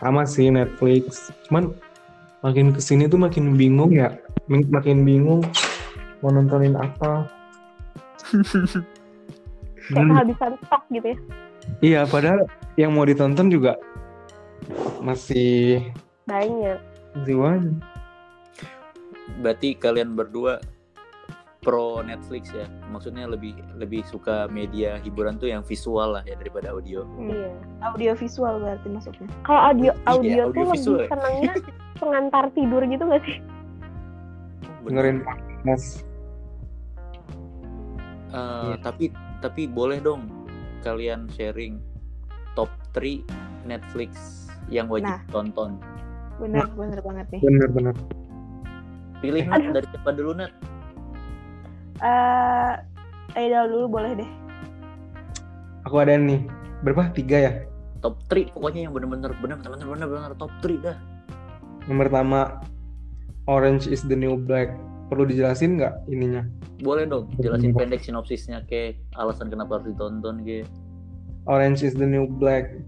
Sama 0.00 0.24
sih 0.24 0.48
Netflix. 0.48 1.28
Cuman 1.48 1.76
makin 2.40 2.72
ke 2.72 2.80
sini 2.80 3.08
tuh 3.08 3.20
makin 3.20 3.56
bingung 3.60 3.92
ya. 3.92 4.16
Mak- 4.48 4.72
makin 4.72 5.04
bingung 5.04 5.44
mau 6.20 6.30
nontonin 6.30 6.76
apa? 6.76 7.24
Kayak 9.90 10.06
kehabisan 10.06 10.52
stok 10.62 10.82
gitu 10.90 11.06
ya? 11.08 11.18
Iya 11.80 12.00
padahal 12.06 12.46
yang 12.76 12.94
mau 12.94 13.02
ditonton 13.02 13.48
juga 13.48 13.74
masih 15.00 15.80
banyak. 16.24 16.78
Masih 17.16 17.36
banyak 17.36 17.76
berarti 19.38 19.72
kalian 19.72 20.14
berdua 20.14 20.58
pro 21.60 22.00
Netflix 22.00 22.50
ya? 22.50 22.66
Maksudnya 22.88 23.24
lebih 23.24 23.52
lebih 23.76 24.04
suka 24.04 24.48
media 24.48 24.96
hiburan 24.98 25.36
tuh 25.36 25.48
yang 25.48 25.62
visual 25.62 26.16
lah 26.16 26.22
ya 26.24 26.36
daripada 26.36 26.70
audio. 26.70 27.04
Iya. 27.16 27.50
Audio 27.88 28.12
visual 28.12 28.60
berarti 28.60 28.88
masuknya. 28.92 29.28
kalau 29.42 29.60
audio 29.72 29.90
Iya, 29.90 30.04
audio 30.06 30.42
tuh 30.52 30.60
audio 30.60 30.64
visual 30.70 30.96
lebih 30.96 31.00
ya. 31.00 31.10
senangnya 31.10 31.52
pengantar 32.00 32.44
tidur 32.52 32.82
gitu 32.84 33.04
gak 33.06 33.22
sih? 33.24 33.36
Dengerin 34.84 35.18
podcast 35.24 36.04
Eh, 38.30 38.36
Iya. 38.36 38.76
tapi 38.80 39.04
tapi 39.38 39.66
boleh 39.66 39.98
dong 39.98 40.30
kalian 40.80 41.26
sharing 41.28 41.82
top 42.52 42.70
3 42.92 43.26
Netflix 43.62 44.12
yang 44.66 44.86
wajib 44.86 45.10
Nah. 45.10 45.22
tonton. 45.28 45.76
Bener, 46.36 46.64
bener 46.70 47.00
banget 47.00 47.26
nih. 47.30 47.40
bener-bener 47.42 47.94
pilih 49.20 49.44
Nat 49.44 49.64
dari 49.70 49.86
siapa 49.86 50.10
dulu 50.10 50.32
Nat 50.34 50.52
Eh, 52.00 52.72
Idol 53.36 53.64
dulu 53.68 53.86
boleh 53.92 54.16
deh. 54.16 54.30
aku 55.82 55.96
ada 55.98 56.14
nih. 56.14 56.40
Berapa? 56.80 57.12
Tiga 57.12 57.36
ya? 57.38 57.52
Top 58.00 58.16
3 58.26 58.48
pokoknya 58.50 58.88
yang 58.88 58.94
bener-bener 58.94 59.36
bener 59.36 59.60
bener 59.60 59.84
bener 59.86 60.08
bener 60.08 60.32
top 60.34 60.48
3 60.60 60.80
dah. 60.80 60.96
Yang 61.84 61.98
pertama 62.00 62.64
Orange 63.44 63.84
is 63.84 64.00
the 64.02 64.14
New 64.14 64.38
Black 64.38 64.72
perlu 65.10 65.26
dijelasin 65.26 65.76
nggak 65.76 66.06
ininya 66.06 66.46
boleh 66.80 67.04
dong 67.04 67.26
jelasin 67.42 67.74
pendek 67.74 68.00
sinopsisnya 68.00 68.62
ke 68.64 68.94
alasan 69.18 69.50
kenapa 69.50 69.82
harus 69.82 69.90
ditonton 69.92 70.46
ke 70.46 70.62
Orange 71.50 71.82
is 71.82 71.96
the 71.96 72.06
New 72.06 72.28
Black 72.28 72.78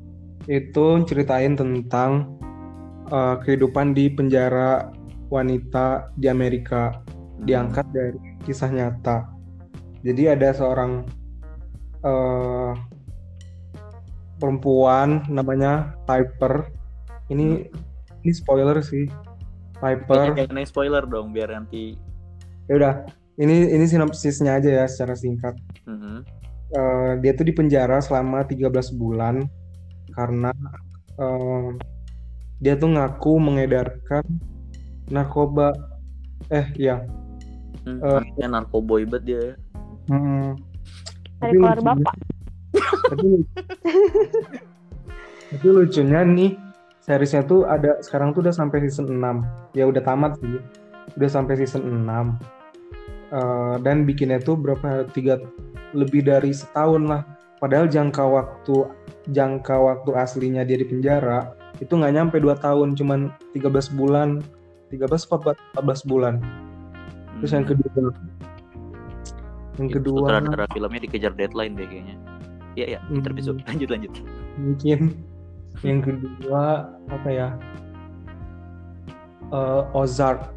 itu 0.51 0.87
ceritain 1.07 1.55
tentang 1.55 2.37
uh, 3.09 3.39
kehidupan 3.41 3.97
di 3.97 4.11
penjara 4.13 4.91
wanita 5.33 6.13
di 6.21 6.29
Amerika 6.29 7.01
diangkat 7.43 7.87
dari 7.91 8.19
kisah 8.45 8.69
nyata. 8.69 9.27
Jadi 10.03 10.29
ada 10.29 10.53
seorang 10.53 11.07
uh, 12.05 12.75
perempuan 14.37 15.25
namanya 15.31 15.95
Piper. 16.05 16.69
Ini 17.31 17.71
ini 18.23 18.33
spoiler 18.35 18.83
sih. 18.83 19.09
Piper. 19.83 20.39
jangan 20.39 20.63
spoiler 20.63 21.03
dong 21.03 21.35
biar 21.35 21.51
nanti 21.51 21.99
Ya 22.73 22.81
udah, 22.81 22.95
ini 23.37 23.69
ini 23.69 23.85
sinopsisnya 23.85 24.57
aja 24.57 24.81
ya 24.81 24.85
secara 24.89 25.13
singkat. 25.13 25.53
Mhm. 25.85 26.25
Eh, 26.73 27.13
dia 27.21 27.37
tuh 27.37 27.45
di 27.45 27.53
penjara 27.53 28.01
selama 28.01 28.49
13 28.49 28.89
bulan 28.89 29.45
karena 30.17 30.57
eh, 31.21 31.69
dia 32.65 32.81
tuh 32.81 32.97
ngaku 32.97 33.37
mengedarkan 33.37 34.25
narkoba. 35.13 35.77
Eh, 36.49 36.65
iya. 36.81 37.05
Hmm, 37.85 38.01
Eh. 38.01 38.19
anaknya 38.25 38.49
narkoboy 38.49 39.05
banget 39.05 39.23
dia 39.29 39.41
ya. 39.53 39.55
Hmm. 40.09 40.57
dari 41.37 41.59
keluar 41.59 41.77
lucunya- 41.77 42.07
bapak 42.07 42.17
Tapi, 43.11 43.29
tapi 45.51 45.67
lucunya 45.69 46.21
nih, 46.23 46.51
seriesnya 47.03 47.43
tuh 47.45 47.67
ada 47.69 47.99
sekarang 48.01 48.33
tuh 48.33 48.47
udah 48.47 48.55
sampai 48.55 48.81
season 48.87 49.11
6. 49.13 49.45
Ya 49.75 49.85
udah 49.85 50.01
tamat 50.01 50.39
sih. 50.41 50.57
Udah 51.19 51.29
sampai 51.29 51.59
season 51.61 51.83
6. 51.85 52.39
Eh, 53.33 53.75
dan 53.81 54.05
bikinnya 54.05 54.37
tuh 54.39 54.61
berapa 54.61 55.09
tiga 55.09 55.41
lebih 55.97 56.21
dari 56.29 56.53
setahun 56.53 57.01
lah. 57.09 57.23
Padahal 57.57 57.89
jangka 57.89 58.21
waktu 58.21 58.93
jangka 59.33 59.73
waktu 59.79 60.11
aslinya 60.13 60.67
dia 60.69 60.77
di 60.77 60.85
penjara 60.85 61.57
itu 61.81 61.97
nggak 61.97 62.13
nyampe 62.13 62.37
2 62.37 62.53
tahun, 62.61 62.93
cuman 62.93 63.33
13 63.57 63.89
bulan, 63.89 64.45
13 64.93 65.25
apa 65.33 65.57
14 65.73 66.05
bulan. 66.05 66.35
Terus 67.41 67.51
yang 67.57 67.65
Hmm. 67.65 67.73
kedua 67.73 67.89
yang 69.81 69.89
Itu 69.89 69.97
kedua 70.05 70.19
sutradara 70.29 70.65
filmnya 70.69 71.01
dikejar 71.01 71.33
deadline 71.33 71.73
deh 71.73 71.89
kayaknya 71.89 72.17
Iya 72.77 72.87
ya, 72.97 73.01
Hmm. 73.09 73.25
terbesok. 73.25 73.57
Lanjut 73.73 73.89
lanjut. 73.89 74.13
mungkin 74.61 75.17
yang 75.81 76.05
kedua 76.05 76.93
apa 77.09 77.29
ya 77.33 77.49
Eh, 79.49 79.83
Ozark 79.93 80.49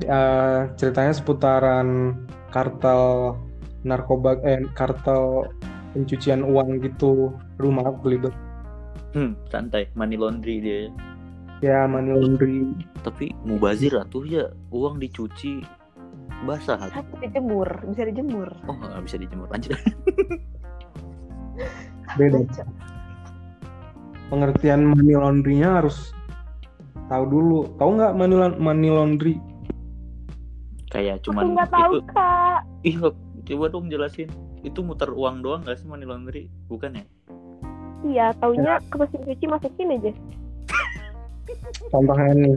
Eh, 0.00 0.60
ceritanya 0.80 1.12
seputaran 1.12 2.16
kartel 2.48 3.36
narkoba 3.84 4.40
eh 4.44 4.64
kartel 4.72 5.44
pencucian 5.92 6.40
uang 6.40 6.80
gitu 6.80 7.36
rumah 7.60 7.84
aku 7.84 8.08
belibet 8.08 8.34
Hmm, 9.10 9.34
santai, 9.50 9.90
money 9.98 10.14
laundry 10.14 10.62
dia. 10.62 10.86
ya. 10.86 10.88
ya 11.60 11.78
money 11.90 12.14
laundry 12.14 12.70
Tapi 13.02 13.34
mubazir 13.42 13.90
atuh 13.98 14.22
ya, 14.22 14.54
uang 14.70 15.02
dicuci 15.02 15.66
basah. 16.46 16.78
Bisa 16.78 17.02
dijemur, 17.18 17.68
bisa 17.90 18.02
dijemur. 18.06 18.48
Oh, 18.70 18.76
nggak 18.78 19.02
bisa 19.04 19.16
dijemur. 19.18 19.50
Lanjut. 19.50 19.74
beda 22.18 22.42
pengertian 24.30 24.82
money 24.82 25.14
laundry-nya 25.14 25.82
harus 25.82 26.14
tahu 27.10 27.24
dulu 27.26 27.58
tahu 27.78 27.98
nggak 27.98 28.14
money, 28.14 28.36
money 28.58 28.88
laundry 28.90 29.34
Kayak 30.90 31.22
aku 31.22 31.24
cuman 31.30 31.42
nggak 31.54 31.70
tahu 31.70 31.92
itu 31.94 31.98
kak 32.10 32.58
ih 32.82 32.96
coba 33.46 33.64
dong 33.70 33.86
jelasin. 33.88 34.28
Itu 34.60 34.84
muter 34.84 35.08
uang 35.08 35.40
doang 35.40 35.64
gak 35.64 35.80
sih 35.80 35.88
money 35.88 36.04
laundry? 36.04 36.52
Bukan 36.68 36.98
ya? 37.00 37.04
iya 38.00 38.32
taunya 38.40 38.80
ke 38.88 38.96
mesin 38.96 39.20
cuci 39.28 39.44
masukin 39.44 39.92
aja 39.92 40.12
contohnya 41.92 42.32
nih 42.32 42.56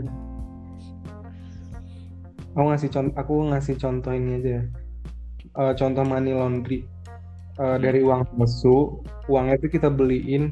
aku 2.53 2.63
ngasih 2.69 2.89
contoh 2.93 3.15
aku 3.17 3.33
ngasih 3.51 3.75
contoh 3.75 4.11
ini 4.13 4.31
aja 4.39 4.49
ya. 4.49 4.63
Eh, 5.53 5.73
contoh 5.75 6.03
money 6.07 6.31
laundry 6.31 6.79
Eh, 7.53 7.77
dari 7.77 8.01
uang 8.01 8.33
palsu 8.33 8.97
uangnya 9.29 9.61
itu 9.61 9.77
kita 9.77 9.85
beliin 9.93 10.49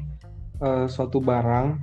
eh, 0.62 0.86
suatu 0.86 1.18
barang 1.18 1.82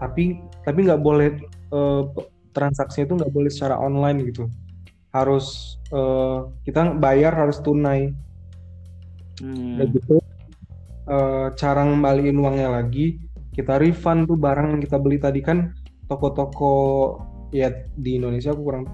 tapi 0.00 0.40
tapi 0.64 0.78
nggak 0.88 1.02
boleh 1.04 1.36
eh, 1.68 2.02
p- 2.08 2.28
transaksinya 2.56 3.04
itu 3.04 3.14
nggak 3.20 3.32
boleh 3.34 3.50
secara 3.52 3.76
online 3.76 4.24
gitu 4.32 4.48
harus 5.10 5.78
eh, 5.90 6.38
kita 6.66 6.94
bayar 6.98 7.34
harus 7.34 7.58
tunai. 7.62 8.14
Hmm. 9.40 9.78
Udah 9.78 9.86
gitu. 9.90 10.20
Eh, 11.10 11.48
cara 11.58 11.82
ngembaliin 11.82 12.38
uangnya 12.38 12.70
lagi 12.70 13.18
kita 13.50 13.82
refund 13.82 14.30
tuh 14.30 14.38
barang 14.38 14.78
yang 14.78 14.80
kita 14.80 14.94
beli 15.02 15.18
tadi 15.18 15.42
kan 15.42 15.74
toko-toko 16.06 16.74
ya 17.50 17.66
di 17.98 18.14
Indonesia 18.14 18.54
aku 18.54 18.62
kurang 18.62 18.84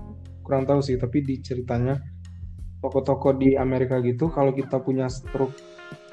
kurang 0.41 0.65
tahu 0.65 0.81
sih 0.81 0.97
tapi 0.97 1.21
di 1.21 1.45
ceritanya 1.45 2.01
toko-toko 2.81 3.37
di 3.37 3.53
Amerika 3.61 4.01
gitu 4.01 4.33
kalau 4.33 4.57
kita 4.57 4.81
punya 4.81 5.13
struk 5.13 5.53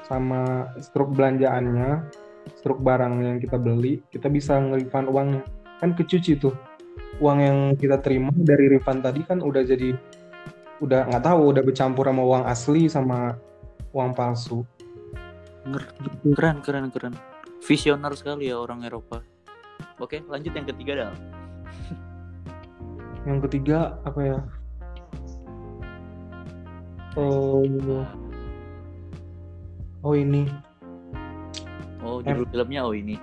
sama 0.04 0.68
struk 0.76 1.16
belanjaannya 1.16 2.04
struk 2.60 2.84
barang 2.84 3.24
yang 3.24 3.38
kita 3.40 3.56
beli 3.56 4.04
kita 4.12 4.28
bisa 4.28 4.60
nge-refund 4.60 5.08
uangnya. 5.08 5.42
Kan 5.80 5.96
kecuci 5.96 6.36
tuh 6.36 6.52
uang 7.22 7.38
yang 7.38 7.58
kita 7.78 8.02
terima 8.02 8.30
dari 8.34 8.66
refund 8.66 9.06
tadi 9.06 9.22
kan 9.22 9.38
udah 9.38 9.62
jadi 9.62 9.94
udah 10.82 11.10
nggak 11.10 11.24
tahu 11.24 11.54
udah 11.54 11.62
bercampur 11.62 12.04
sama 12.10 12.22
uang 12.26 12.44
asli 12.44 12.90
sama 12.90 13.38
uang 13.94 14.10
palsu. 14.12 14.66
Keren, 16.34 16.60
keren, 16.60 16.92
keren. 16.92 17.14
Visioner 17.64 18.12
sekali 18.12 18.52
ya 18.52 18.60
orang 18.60 18.84
Eropa. 18.84 19.24
Oke, 19.96 20.20
lanjut 20.28 20.52
yang 20.52 20.66
ketiga 20.68 20.92
dah. 20.92 21.12
yang 23.28 23.40
ketiga 23.40 23.96
apa 24.04 24.20
ya 24.20 24.38
oh 27.16 27.64
oh 30.04 30.14
ini 30.14 30.46
Oh, 32.04 32.20
judul 32.20 32.44
filmnya 32.52 32.84
oh 32.84 32.92
ini. 32.92 33.16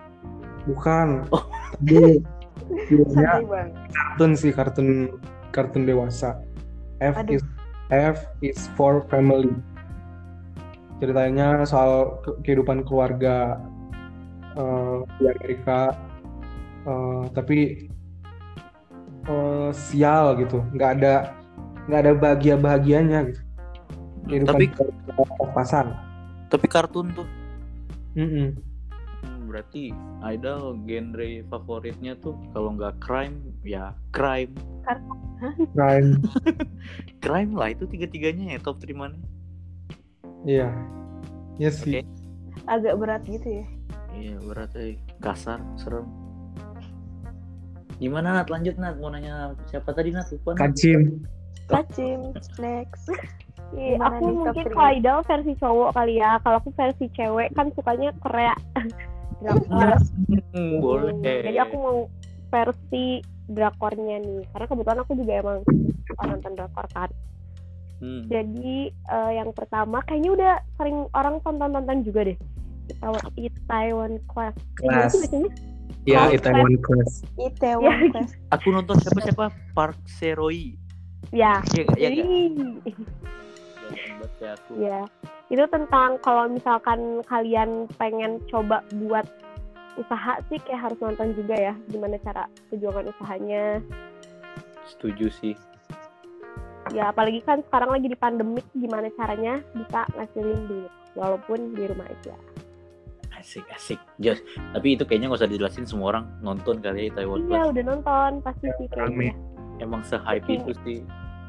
bukan 0.66 1.30
Oh. 1.30 1.46
Filmnya 2.88 3.42
kartun 3.92 4.32
sih 4.38 4.52
kartun 4.54 5.20
kartun 5.52 5.84
dewasa. 5.84 6.40
F 7.02 7.18
Aduh. 7.18 7.36
is 7.40 7.44
F 7.92 8.18
is 8.40 8.60
for 8.80 9.04
family. 9.12 9.52
Ceritanya 11.02 11.66
soal 11.66 12.22
ke- 12.22 12.38
kehidupan 12.46 12.86
keluarga 12.86 13.58
eh, 14.56 14.98
di 15.20 15.26
Amerika 15.28 15.98
eh, 16.88 17.24
tapi 17.34 17.60
eh, 19.28 19.70
sial 19.74 20.40
gitu. 20.40 20.64
Nggak 20.78 20.92
ada 21.02 21.14
nggak 21.90 22.00
ada 22.06 22.12
bahagia 22.16 22.56
bahagianya 22.56 23.34
gitu. 23.34 23.42
Kehidupan 24.30 24.54
Tapi 24.54 24.66
pas-pasan 25.42 26.12
tapi 26.52 26.68
kartun 26.68 27.16
tuh. 27.16 27.28
Mm-mm. 28.20 28.52
Hmm, 28.52 28.71
berarti 29.52 29.92
idol 30.24 30.80
genre 30.88 31.30
favoritnya 31.52 32.16
tuh 32.24 32.40
kalau 32.56 32.72
nggak 32.80 32.96
crime 33.04 33.36
ya 33.68 33.92
crime. 34.16 34.56
Crime. 35.76 36.22
Crime 37.24 37.52
lah 37.54 37.74
itu 37.74 37.86
tiga-tiganya 37.90 38.56
ya 38.56 38.60
top 38.62 38.80
3 38.82 38.94
mana? 38.96 39.18
iya 40.42 40.74
iya 41.62 41.70
sih 41.70 42.02
Oke. 42.02 42.08
Agak 42.66 42.98
berat 42.98 43.22
gitu 43.30 43.62
ya. 43.62 43.66
Iya 44.18 44.36
berat 44.42 44.72
eh 44.78 44.98
kasar 45.22 45.62
serem. 45.78 46.06
Gimana 48.02 48.42
Nat 48.42 48.50
lanjut 48.50 48.78
Nat 48.82 48.98
mau 48.98 49.14
nanya 49.14 49.54
siapa 49.70 49.94
tadi 49.94 50.14
Nat 50.14 50.30
lupa 50.34 50.58
Nat? 50.58 50.74
kacim 50.74 51.22
Kacim. 51.72 52.36
Next. 52.60 53.08
Iya, 53.72 54.04
aku 54.04 54.44
mungkin 54.44 54.68
three? 54.68 54.76
kalau 54.76 54.92
idol 55.00 55.20
versi 55.24 55.54
cowok 55.56 55.90
kali 55.96 56.20
ya. 56.20 56.36
Kalau 56.44 56.60
aku 56.60 56.76
versi 56.76 57.08
cewek 57.16 57.56
kan 57.56 57.72
sukanya 57.72 58.12
Korea. 58.20 58.52
Drakor. 59.42 59.90
Hmm, 60.54 60.72
boleh. 60.80 61.14
Jadi 61.44 61.58
aku 61.58 61.76
mau 61.76 61.98
versi 62.48 63.06
drakornya 63.48 64.22
nih. 64.22 64.42
Karena 64.54 64.66
kebetulan 64.70 65.00
aku 65.02 65.14
juga 65.18 65.34
emang 65.36 65.58
suka 66.06 66.24
nonton 66.26 66.52
drakor 66.56 66.86
kan. 66.94 67.10
Hmm. 68.02 68.26
Jadi 68.26 68.90
eh, 68.90 69.32
yang 69.36 69.54
pertama 69.54 70.02
kayaknya 70.06 70.32
udah 70.34 70.54
sering 70.76 71.06
orang 71.14 71.38
tonton-tonton 71.42 72.02
juga 72.02 72.22
deh. 72.26 72.38
Itaewon, 72.90 73.24
Itaewon 73.38 74.12
Class. 74.28 74.56
Gimana 74.78 75.08
Class. 75.08 75.16
ya 76.04 76.26
Oh, 76.26 76.34
Itaewon 76.34 76.76
Class 76.82 77.12
Itaewon 77.38 77.86
Ya. 77.86 77.94
Class. 78.10 78.32
Aku 78.52 78.68
nonton 78.70 78.98
siapa 79.00 79.20
siapa 79.22 79.46
Park 79.72 79.98
Seroi. 80.10 80.76
Ya. 81.30 81.62
Iya? 81.72 81.86
Iya 81.96 82.10
Jadi 82.10 82.20
nggak? 82.20 82.78
Jangan 83.92 84.12
buat 84.18 84.32
kayak 84.40 84.56
aku. 84.60 84.72
ya 84.82 85.02
itu 85.52 85.64
tentang 85.68 86.16
kalau 86.24 86.48
misalkan 86.48 87.20
kalian 87.28 87.84
pengen 88.00 88.40
coba 88.48 88.80
buat 89.04 89.28
usaha 90.00 90.40
sih 90.48 90.56
kayak 90.64 90.88
harus 90.88 91.00
nonton 91.04 91.36
juga 91.36 91.54
ya 91.54 91.74
gimana 91.92 92.16
cara 92.24 92.48
perjuangan 92.72 93.12
usahanya 93.12 93.84
Setuju 94.88 95.28
sih. 95.30 95.56
ya 96.92 97.12
apalagi 97.12 97.40
kan 97.44 97.60
sekarang 97.68 97.92
lagi 97.94 98.08
di 98.08 98.18
pandemik 98.18 98.66
gimana 98.74 99.08
caranya 99.16 99.60
bisa 99.72 100.04
ngasilin 100.16 100.60
duit 100.68 100.92
walaupun 101.14 101.76
di 101.76 101.84
rumah 101.88 102.08
aja 102.08 102.36
Asik 103.32 103.66
asik. 103.74 103.98
Jos. 104.22 104.38
Tapi 104.70 104.94
itu 104.94 105.02
kayaknya 105.02 105.34
nggak 105.34 105.42
usah 105.42 105.50
dijelasin 105.50 105.90
semua 105.90 106.14
orang 106.14 106.26
nonton 106.40 106.78
kali 106.78 107.10
ya 107.10 107.18
Taiwan 107.18 107.42
iya 107.42 107.66
Class. 107.66 107.72
udah 107.74 107.84
nonton 107.90 108.32
pasti 108.46 108.68
sih 108.78 108.86
rame. 108.94 109.34
kayaknya 109.34 109.34
Emang 109.82 110.02
se-hype 110.06 110.46
itu 110.46 110.72
sih. 110.86 111.00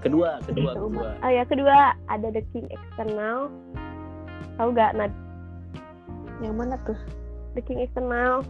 Kedua, 0.00 0.40
kedua, 0.42 0.72
kedua. 0.72 1.14
oh 1.20 1.31
ya 1.31 1.44
kedua 1.44 1.92
ada 2.09 2.29
The 2.33 2.42
King 2.50 2.64
External 2.66 3.53
tahu 4.55 4.68
gak 4.72 4.92
Nad 4.92 5.12
Yang 6.38 6.55
mana 6.55 6.74
tuh? 6.83 6.98
The 7.52 7.61
King 7.61 7.81
External 7.81 8.42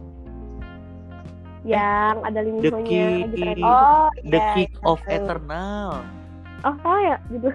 yang 1.63 2.19
ada 2.21 2.39
Lee 2.39 2.51
Min 2.51 2.61
The 2.61 2.69
Ho-nya 2.69 3.05
lagi. 3.23 3.61
Oh, 3.61 4.07
The 4.21 4.35
iya. 4.35 4.51
King 4.53 4.73
of 4.81 4.99
tahu. 4.99 5.13
Eternal. 5.13 5.89
oh 6.61 6.75
salah 6.77 7.01
ya 7.01 7.17
gitu 7.29 7.49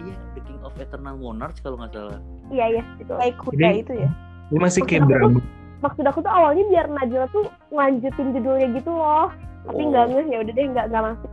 Iya, 0.00 0.16
The 0.34 0.40
King 0.42 0.60
of 0.60 0.74
Eternal 0.76 1.14
Monarch 1.16 1.58
kalau 1.60 1.76
nggak 1.76 1.92
salah. 1.92 2.18
iya 2.48 2.66
iya 2.70 2.82
gitu 2.96 3.14
Kayak 3.14 3.36
kuda 3.38 3.58
Jadi- 3.64 3.80
itu 3.80 3.92
ya. 3.96 4.10
ini 4.44 4.58
masih 4.58 4.80
kayak 4.82 5.00
Maksud 5.00 5.14
aku 5.14 5.28
drama 5.30 5.40
maksud 5.80 6.04
aku 6.06 6.18
tuh 6.20 6.32
awalnya 6.32 6.64
biar 6.66 6.86
Najla 6.88 7.26
tuh 7.28 7.44
lanjutin 7.68 8.26
judulnya 8.30 8.68
gitu 8.72 8.90
loh 8.90 9.28
tapi 9.62 9.78
Oh. 9.78 9.86
nggak 9.86 10.04
ngeh 10.10 10.26
ya 10.26 10.38
udah 10.40 10.52
deh 10.52 10.66
nggak 10.66 10.86
nggak 10.88 11.02
masuk 11.04 11.30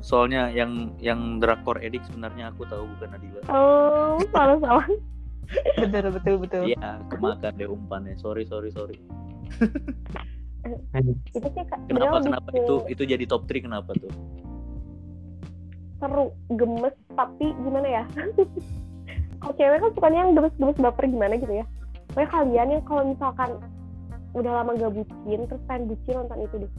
Soalnya 0.00 0.42
yang 0.50 0.70
yang 0.98 1.38
drakor 1.38 1.76
edik 1.78 2.04
sebenarnya 2.04 2.48
aku 2.48 2.64
tahu 2.64 2.84
bukan 2.90 3.08
Nadila. 3.10 3.40
oh 3.48 4.20
salah 4.28 4.58
salah 4.58 4.84
Betul 5.80 6.10
betul 6.16 6.34
betul. 6.40 6.62
Iya, 6.70 7.02
kemakan 7.12 7.52
deh 7.58 7.68
umpannya. 7.68 8.14
Sorry, 8.16 8.46
sorry, 8.48 8.70
sorry. 8.72 8.96
itu 11.36 11.48
sih 11.52 11.64
Kak, 11.68 11.76
Kenapa 11.92 12.24
kenapa 12.24 12.48
ke 12.48 12.64
itu 12.64 12.74
itu 12.88 13.02
jadi 13.04 13.24
top 13.28 13.44
3 13.44 13.68
kenapa 13.68 13.92
tuh? 14.00 14.08
seru 16.04 16.36
gemes 16.52 16.94
tapi 17.16 17.56
gimana 17.64 17.88
ya 17.88 18.04
kalau 19.40 19.54
cewek 19.56 19.78
kan 19.80 19.90
sukanya 19.96 20.18
yang 20.26 20.32
gemes-gemes 20.36 20.78
baper 20.80 21.04
gimana 21.08 21.34
gitu 21.40 21.54
ya 21.64 21.66
Pokoknya 22.12 22.28
kalian 22.30 22.68
yang 22.78 22.84
kalau 22.86 23.02
misalkan 23.08 23.50
udah 24.36 24.52
lama 24.62 24.70
gak 24.76 24.92
bucin 24.92 25.40
terus 25.48 25.62
pengen 25.66 25.82
bucin 25.90 26.14
nonton 26.14 26.38
itu 26.44 26.56
deh 26.66 26.72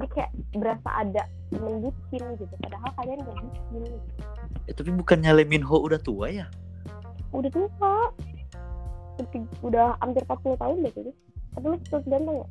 jadi 0.00 0.08
kayak 0.16 0.30
berasa 0.56 0.88
ada 0.88 1.22
temen 1.52 1.74
bucin 1.84 2.22
gitu 2.40 2.54
padahal 2.64 2.90
kalian 2.96 3.18
gak 3.20 3.36
bucin 3.36 3.80
gitu. 3.84 4.08
Eh, 4.70 4.74
tapi 4.74 4.90
bukannya 4.96 5.30
Lee 5.36 5.48
Min 5.50 5.62
Ho 5.66 5.82
udah 5.82 6.00
tua 6.00 6.32
ya? 6.32 6.46
Udah 7.30 7.50
tua 7.50 7.94
udah, 9.20 9.26
udah 9.62 9.86
hampir 10.02 10.22
40 10.26 10.60
tahun 10.60 10.76
deh 10.82 10.92
kayaknya 10.94 11.14
tapi 11.50 11.66
masih 11.66 11.86
terus 11.90 12.06
ganteng 12.06 12.36
ya 12.40 12.48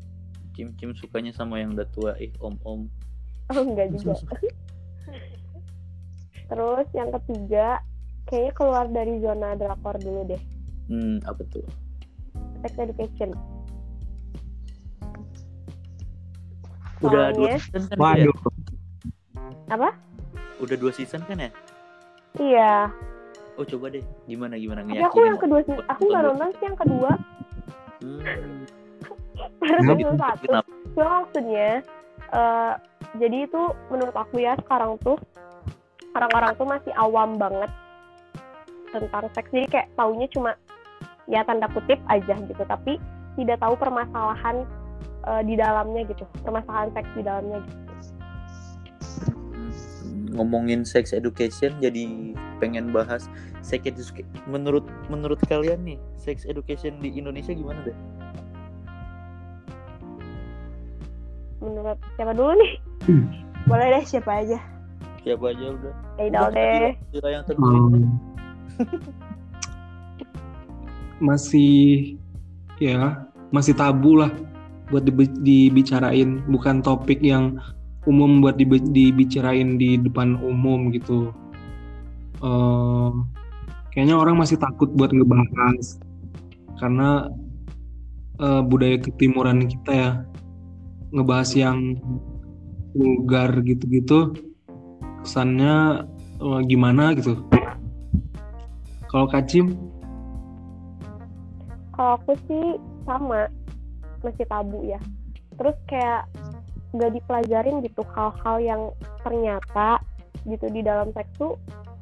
Kim 0.59 0.75
Kim 0.75 0.91
sukanya 0.91 1.31
sama 1.31 1.63
yang 1.63 1.71
udah 1.71 1.87
tua, 1.95 2.19
ih 2.19 2.35
om-om. 2.43 2.91
Oh 3.47 3.63
enggak 3.63 3.95
juga. 3.95 4.19
Terus 6.51 6.87
yang 6.91 7.15
ketiga, 7.15 7.79
kayaknya 8.27 8.51
keluar 8.59 8.91
dari 8.91 9.23
zona 9.23 9.55
drakor 9.55 9.95
dulu 10.03 10.35
deh. 10.35 10.41
Hmm, 10.91 11.23
apa 11.23 11.47
tuh? 11.47 11.63
Sex 12.59 12.75
Education. 12.75 13.31
Udah 16.99 17.31
dua 17.31 17.55
season 17.55 17.87
kan 17.87 17.95
itu 17.95 17.95
ya? 17.95 18.03
waduh 18.03 18.37
Apa? 19.71 19.89
Udah 20.59 20.75
dua 20.75 20.91
season 20.91 21.23
kan 21.23 21.39
ya? 21.39 21.51
Iya. 22.35 22.91
Oh 23.59 23.67
coba 23.67 23.91
deh, 23.91 23.99
gimana 24.23 24.55
gimana 24.55 24.87
Tapi 24.87 25.03
aku 25.03 25.19
yang 25.27 25.35
kedua 25.35 25.59
sih, 25.67 25.75
aku 25.75 26.01
nggak 26.07 26.23
nonton 26.31 26.49
sih 26.55 26.63
yang 26.63 26.79
kedua. 26.79 27.11
Hmm, 27.99 28.63
Baru 29.59 29.79
season 29.83 30.15
satu. 30.15 30.47
Cuma 30.95 31.07
maksudnya, 31.19 31.69
eh, 32.31 32.73
jadi 33.19 33.37
itu 33.43 33.61
menurut 33.91 34.15
aku 34.15 34.39
ya 34.39 34.55
sekarang 34.63 34.95
tuh 35.03 35.19
orang-orang 36.15 36.55
tuh 36.55 36.67
masih 36.71 36.93
awam 36.95 37.35
banget 37.35 37.67
tentang 38.95 39.27
seks. 39.35 39.51
Jadi 39.51 39.67
kayak 39.67 39.91
taunya 39.99 40.27
cuma 40.31 40.55
ya 41.27 41.43
tanda 41.43 41.67
kutip 41.75 41.99
aja 42.07 42.39
gitu, 42.39 42.63
tapi 42.63 42.95
tidak 43.35 43.59
tahu 43.59 43.75
permasalahan 43.75 44.63
eh, 45.27 45.41
di 45.43 45.59
dalamnya 45.59 46.07
gitu, 46.07 46.23
permasalahan 46.47 46.95
seks 46.95 47.11
di 47.11 47.27
dalamnya 47.27 47.59
gitu. 47.67 47.88
Ngomongin 50.35 50.85
sex 50.85 51.11
education 51.11 51.73
jadi 51.81 52.35
pengen 52.59 52.91
bahas 52.93 53.29
sex 53.65 53.85
education 53.85 54.27
menurut 54.45 54.85
menurut 55.07 55.39
kalian 55.47 55.81
nih 55.85 55.97
sex 56.19 56.43
education 56.45 56.97
di 57.01 57.13
Indonesia 57.15 57.53
gimana 57.55 57.81
deh? 57.85 57.97
Menurut 61.59 61.99
siapa 62.15 62.31
dulu 62.31 62.55
nih? 62.55 62.73
Boleh 63.67 63.87
deh 63.99 64.03
siapa 64.07 64.31
aja. 64.43 64.59
Siapa 65.19 65.51
aja 65.51 65.65
udah? 65.75 65.93
Idol 66.23 66.47
Udah, 66.47 66.49
deh. 66.55 66.93
Yang. 67.19 67.43
Hmm. 67.59 68.07
masih 71.19 72.15
ya 72.79 73.27
masih 73.51 73.75
tabu 73.75 74.15
lah 74.15 74.31
buat 74.87 75.05
dibicarain 75.43 76.41
bukan 76.47 76.81
topik 76.81 77.19
yang 77.21 77.59
umum 78.09 78.41
buat 78.41 78.57
dibicarain 78.57 79.77
di 79.77 80.01
depan 80.01 80.41
umum 80.41 80.89
gitu. 80.89 81.29
Eh, 82.41 83.11
kayaknya 83.93 84.17
orang 84.17 84.41
masih 84.41 84.57
takut 84.57 84.89
buat 84.97 85.13
ngebahas 85.13 86.01
karena 86.81 87.29
eh, 88.41 88.61
budaya 88.65 88.97
ketimuran 88.97 89.69
kita 89.69 89.91
ya 89.93 90.11
ngebahas 91.13 91.49
yang 91.53 91.99
vulgar 92.97 93.53
gitu-gitu 93.61 94.33
kesannya 95.21 96.07
eh, 96.41 96.61
gimana 96.65 97.13
gitu. 97.13 97.45
Kalau 99.09 99.29
kacim 99.29 99.77
Kalau 101.99 102.15
aku 102.15 102.31
sih 102.47 102.79
sama 103.03 103.51
masih 104.23 104.47
tabu 104.47 104.79
ya. 104.87 104.99
Terus 105.59 105.75
kayak 105.91 106.31
nggak 106.89 107.11
dipelajarin 107.21 107.85
gitu 107.85 108.01
hal-hal 108.17 108.57
yang 108.57 108.81
ternyata 109.21 110.01
gitu 110.47 110.65
di 110.71 110.81
dalam 110.81 111.13
seks 111.13 111.29
tuh 111.37 111.53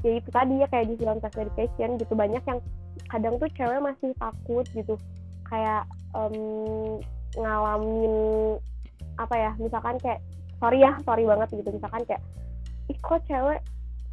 ya 0.05 0.21
itu 0.21 0.29
tadi 0.29 0.61
ya 0.61 0.67
kayak 0.69 0.87
di 0.93 0.95
film 0.95 1.17
sex 1.19 1.33
education 1.35 1.89
gitu. 1.97 2.13
Banyak 2.13 2.43
yang 2.45 2.59
kadang 3.09 3.35
tuh 3.41 3.49
cewek 3.57 3.81
masih 3.81 4.11
takut 4.19 4.65
gitu 4.71 4.95
kayak 5.47 5.87
em, 6.13 6.35
ngalamin 7.37 8.13
apa 9.17 9.35
ya 9.35 9.51
misalkan 9.57 9.97
kayak 10.03 10.21
sorry 10.61 10.83
ya 10.85 10.95
sorry 11.03 11.23
banget 11.25 11.49
gitu. 11.51 11.69
Misalkan 11.73 12.03
kayak 12.05 12.23
ih 12.87 12.97
kok 13.01 13.21
cewek 13.27 13.59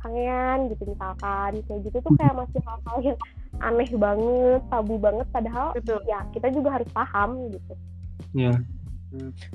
kangen? 0.02 0.58
gitu 0.68 0.82
misalkan 0.84 1.52
kayak 1.64 1.80
gitu 1.86 1.96
tuh 2.04 2.12
kayak 2.20 2.34
masih 2.36 2.60
hal-hal 2.60 2.98
yang 3.00 3.18
aneh 3.62 3.90
banget 3.94 4.60
tabu 4.72 4.96
banget. 4.98 5.26
Padahal 5.30 5.68
Betul. 5.76 6.00
ya 6.08 6.20
kita 6.32 6.48
juga 6.50 6.80
harus 6.80 6.88
paham 6.90 7.52
gitu. 7.52 7.74
Ya 8.34 8.58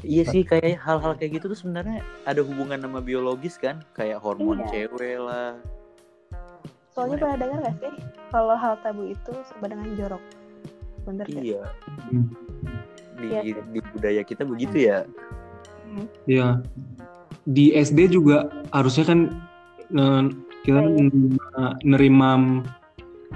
Iya 0.01 0.23
sih 0.27 0.41
kayak 0.43 0.79
hal-hal 0.81 1.13
kayak 1.15 1.39
gitu 1.39 1.51
tuh 1.51 1.59
sebenarnya 1.59 1.99
ada 2.25 2.41
hubungan 2.43 2.79
sama 2.79 2.99
biologis 2.99 3.59
kan, 3.59 3.81
kayak 3.93 4.19
hormon 4.19 4.63
Iya. 4.65 4.89
cewek 4.89 5.17
lah. 5.19 5.55
Soalnya 6.95 7.17
pernah 7.21 7.37
dengar 7.37 7.59
gak 7.63 7.75
sih 7.79 7.93
kalau 8.29 8.55
hal 8.57 8.73
tabu 8.83 9.03
itu 9.07 9.31
sama 9.47 9.65
dengan 9.71 9.87
jorok? 9.95 10.23
Bener 11.07 11.25
gak? 11.27 11.43
Iya. 11.43 11.63
Hmm. 12.11 12.27
Di, 13.19 13.27
Iya 13.29 13.59
di 13.61 13.79
budaya 13.93 14.21
kita 14.23 14.43
begitu 14.47 14.77
ya. 14.87 15.03
Hmm. 15.89 16.05
ya 16.29 16.61
di 17.49 17.73
SD 17.73 18.13
juga 18.13 18.45
harusnya 18.69 19.09
kan 19.09 19.19
kita 20.61 20.79
Iya, 20.79 20.85
iya. 20.85 21.01
nerima, 21.01 21.63
nerima 21.81 22.29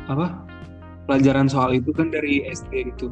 apa 0.05 0.37
pelajaran 1.09 1.49
soal 1.49 1.73
itu 1.73 1.89
kan 1.89 2.13
dari 2.13 2.45
SD 2.45 2.93
gitu 2.93 3.09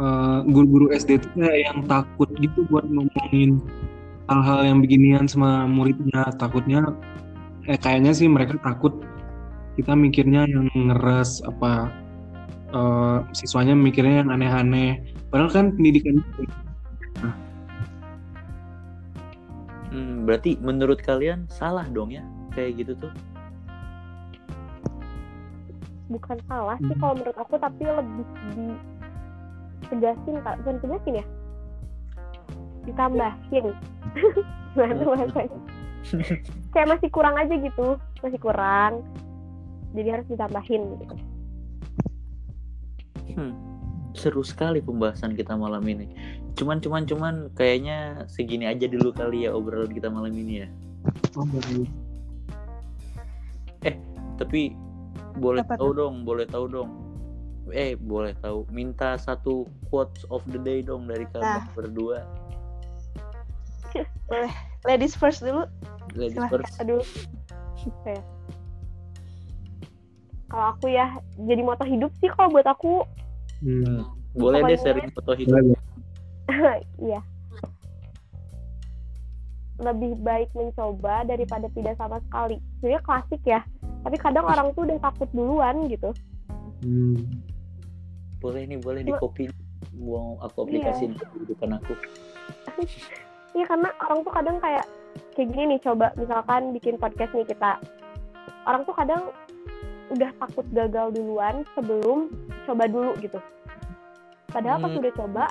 Eh, 0.00 0.38
guru-guru 0.48 0.88
SD 0.96 1.20
itu 1.20 1.28
kayak 1.36 1.58
yang 1.60 1.78
takut 1.84 2.32
gitu 2.40 2.64
buat 2.72 2.88
ngomongin 2.88 3.60
hal-hal 4.32 4.64
yang 4.64 4.78
beginian 4.80 5.28
sama 5.28 5.68
muridnya 5.68 6.24
takutnya 6.40 6.88
eh 7.68 7.76
kayaknya 7.76 8.16
sih 8.16 8.24
mereka 8.24 8.56
takut 8.64 8.96
kita 9.76 9.92
mikirnya 9.92 10.48
yang 10.48 10.72
ngeres 10.72 11.44
apa 11.44 11.92
eh, 12.72 13.18
siswanya 13.36 13.76
mikirnya 13.76 14.24
yang 14.24 14.32
aneh-aneh 14.32 15.04
padahal 15.28 15.52
kan 15.52 15.66
pendidikan 15.76 16.16
itu 16.16 16.48
Hmm, 19.90 20.22
berarti 20.24 20.54
menurut 20.62 21.02
kalian 21.02 21.44
salah 21.50 21.84
dong 21.90 22.14
ya 22.14 22.22
kayak 22.54 22.78
gitu 22.78 22.94
tuh? 22.96 23.12
bukan 26.08 26.38
salah 26.46 26.78
sih 26.78 26.94
Hmm. 26.94 26.98
kalau 26.98 27.14
menurut 27.20 27.36
aku 27.38 27.54
tapi 27.58 27.82
lebih 27.86 28.26
di 28.54 28.66
tegasin 29.88 30.36
kak. 30.44 30.54
Bukan 30.62 30.76
tegasin 30.84 31.20
ya? 31.22 31.26
Ditambahin. 32.84 33.66
Gimana 34.74 35.02
bahasanya? 35.02 35.58
Kayak 36.74 36.88
masih 36.98 37.08
kurang 37.08 37.34
aja 37.40 37.54
gitu. 37.56 37.96
Masih 38.20 38.40
kurang. 38.40 39.04
Jadi 39.96 40.08
harus 40.10 40.26
ditambahin 40.30 40.82
gitu. 41.02 41.16
Hmm, 43.34 43.54
seru 44.14 44.42
sekali 44.42 44.82
pembahasan 44.82 45.34
kita 45.34 45.54
malam 45.54 45.82
ini. 45.86 46.10
Cuman 46.58 46.82
cuman 46.82 47.06
cuman 47.06 47.34
kayaknya 47.54 48.26
segini 48.26 48.66
aja 48.66 48.90
dulu 48.90 49.14
kali 49.14 49.46
ya 49.46 49.54
obrolan 49.54 49.90
kita 49.90 50.10
malam 50.10 50.34
ini 50.34 50.66
ya. 50.66 50.68
Oh, 51.34 51.46
baru. 51.46 51.86
Tapi 54.40 54.72
boleh 55.36 55.60
Apa 55.60 55.76
tahu 55.76 55.90
dong, 55.92 56.24
boleh 56.24 56.48
tahu 56.48 56.64
dong. 56.72 56.90
Eh, 57.68 57.94
boleh 57.94 58.32
tahu. 58.36 58.64
Minta 58.68 59.14
satu 59.14 59.62
quotes 59.86 60.24
of 60.26 60.42
the 60.48 60.58
day 60.58 60.80
dong 60.80 61.04
dari 61.04 61.28
kalian 61.28 61.60
Nah. 61.60 61.66
berdua. 61.72 62.24
Ladies 64.88 65.12
first 65.12 65.40
dulu. 65.40 65.68
Ladies 66.12 66.34
Silahkan. 66.34 66.58
first. 66.58 66.74
aduh 66.78 67.02
kayak 68.02 68.24
kalau 70.46 70.66
aku 70.74 70.86
ya 70.88 71.06
jadi 71.38 71.62
moto 71.62 71.82
hidup 71.82 72.10
sih 72.18 72.28
kalau 72.28 72.50
buat 72.50 72.66
aku 72.66 73.06
Hmm. 73.60 74.04
Boleh 74.32 74.64
deh 74.64 74.76
sharing 74.76 75.12
foto 75.12 75.32
hidup. 75.32 75.52
Boleh. 75.54 75.80
iya 77.02 77.20
lebih 79.78 80.12
baik 80.18 80.52
mencoba 80.52 81.24
daripada 81.24 81.68
tidak 81.72 81.96
sama 81.96 82.20
sekali 82.20 82.60
sebenarnya 82.76 83.00
klasik 83.00 83.42
ya 83.42 83.60
tapi 84.00 84.16
kadang 84.16 84.44
orang 84.44 84.72
tuh 84.72 84.84
udah 84.84 84.98
takut 85.02 85.28
duluan 85.30 85.86
gitu 85.86 86.10
Hmm. 86.80 87.20
Boleh 88.40 88.64
nih, 88.64 88.78
boleh 88.78 89.02
di 89.02 89.12
copy. 89.12 89.44
Mau 89.94 90.40
aku 90.40 90.64
Iya. 90.64 90.90
aplikasiin 90.90 91.12
ke 91.14 91.24
kehidupan 91.26 91.70
aku. 91.74 91.92
Iya 93.50 93.64
karena 93.66 93.88
orang 94.00 94.18
tuh 94.20 94.32
kadang 94.32 94.56
kayak 94.58 94.84
kayak 95.34 95.48
gini 95.50 95.64
nih 95.74 95.80
coba 95.80 96.14
misalkan 96.14 96.70
bikin 96.70 96.94
podcast 96.96 97.32
nih 97.32 97.44
kita 97.44 97.76
orang 98.62 98.82
tuh 98.84 98.94
kadang 98.94 99.22
udah 100.08 100.30
takut 100.38 100.66
gagal 100.70 101.06
duluan 101.12 101.66
sebelum 101.72 102.30
coba 102.64 102.86
dulu 102.86 103.10
gitu 103.18 103.38
padahal 104.46 104.78
pas 104.78 104.88
Hmm. 104.88 105.00
udah 105.02 105.12
coba 105.14 105.44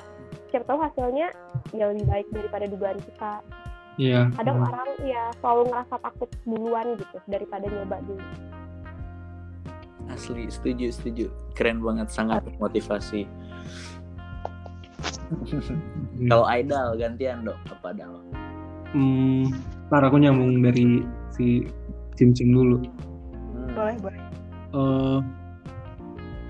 siapa 0.48 0.64
tahu 0.64 0.78
hasilnya 0.80 1.28
ya 1.70 1.84
lebih 1.86 2.06
baik 2.06 2.26
daripada 2.30 2.64
dugaan 2.66 2.98
kita 3.00 3.32
Iya. 3.96 4.32
kadang 4.32 4.56
Hmm. 4.58 4.68
orang 4.70 4.88
ya 5.02 5.22
selalu 5.38 5.62
ngerasa 5.68 5.94
takut 6.00 6.30
duluan 6.42 6.86
gitu 6.96 7.16
daripada 7.26 7.66
nyoba 7.68 7.96
dulu 8.00 8.24
Asli, 10.10 10.50
setuju, 10.50 10.90
setuju. 10.90 11.26
Keren 11.54 11.78
banget, 11.80 12.10
sangat 12.10 12.42
motivasi. 12.58 13.24
Kalau 16.30 16.44
idol 16.50 16.98
gantian 16.98 17.46
dong, 17.46 17.60
apa 17.70 17.94
dong? 17.94 18.26
Hmm, 18.90 19.54
ntar 19.86 20.02
aku 20.02 20.18
nyambung 20.18 20.66
dari 20.66 21.06
si 21.30 21.62
Cim 22.18 22.34
Cim 22.34 22.50
dulu. 22.50 22.82
Hmm. 22.82 23.70
Boleh, 23.74 23.96
boleh. 24.02 24.22
eh 24.70 25.18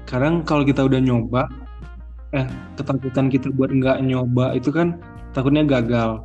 kadang 0.05 0.45
kalau 0.45 0.65
kita 0.65 0.85
udah 0.85 1.01
nyoba, 1.01 1.49
eh 2.33 2.45
ketakutan 2.77 3.29
kita 3.33 3.49
buat 3.53 3.73
nggak 3.73 4.05
nyoba 4.05 4.57
itu 4.57 4.73
kan 4.73 4.97
takutnya 5.37 5.65
gagal. 5.65 6.25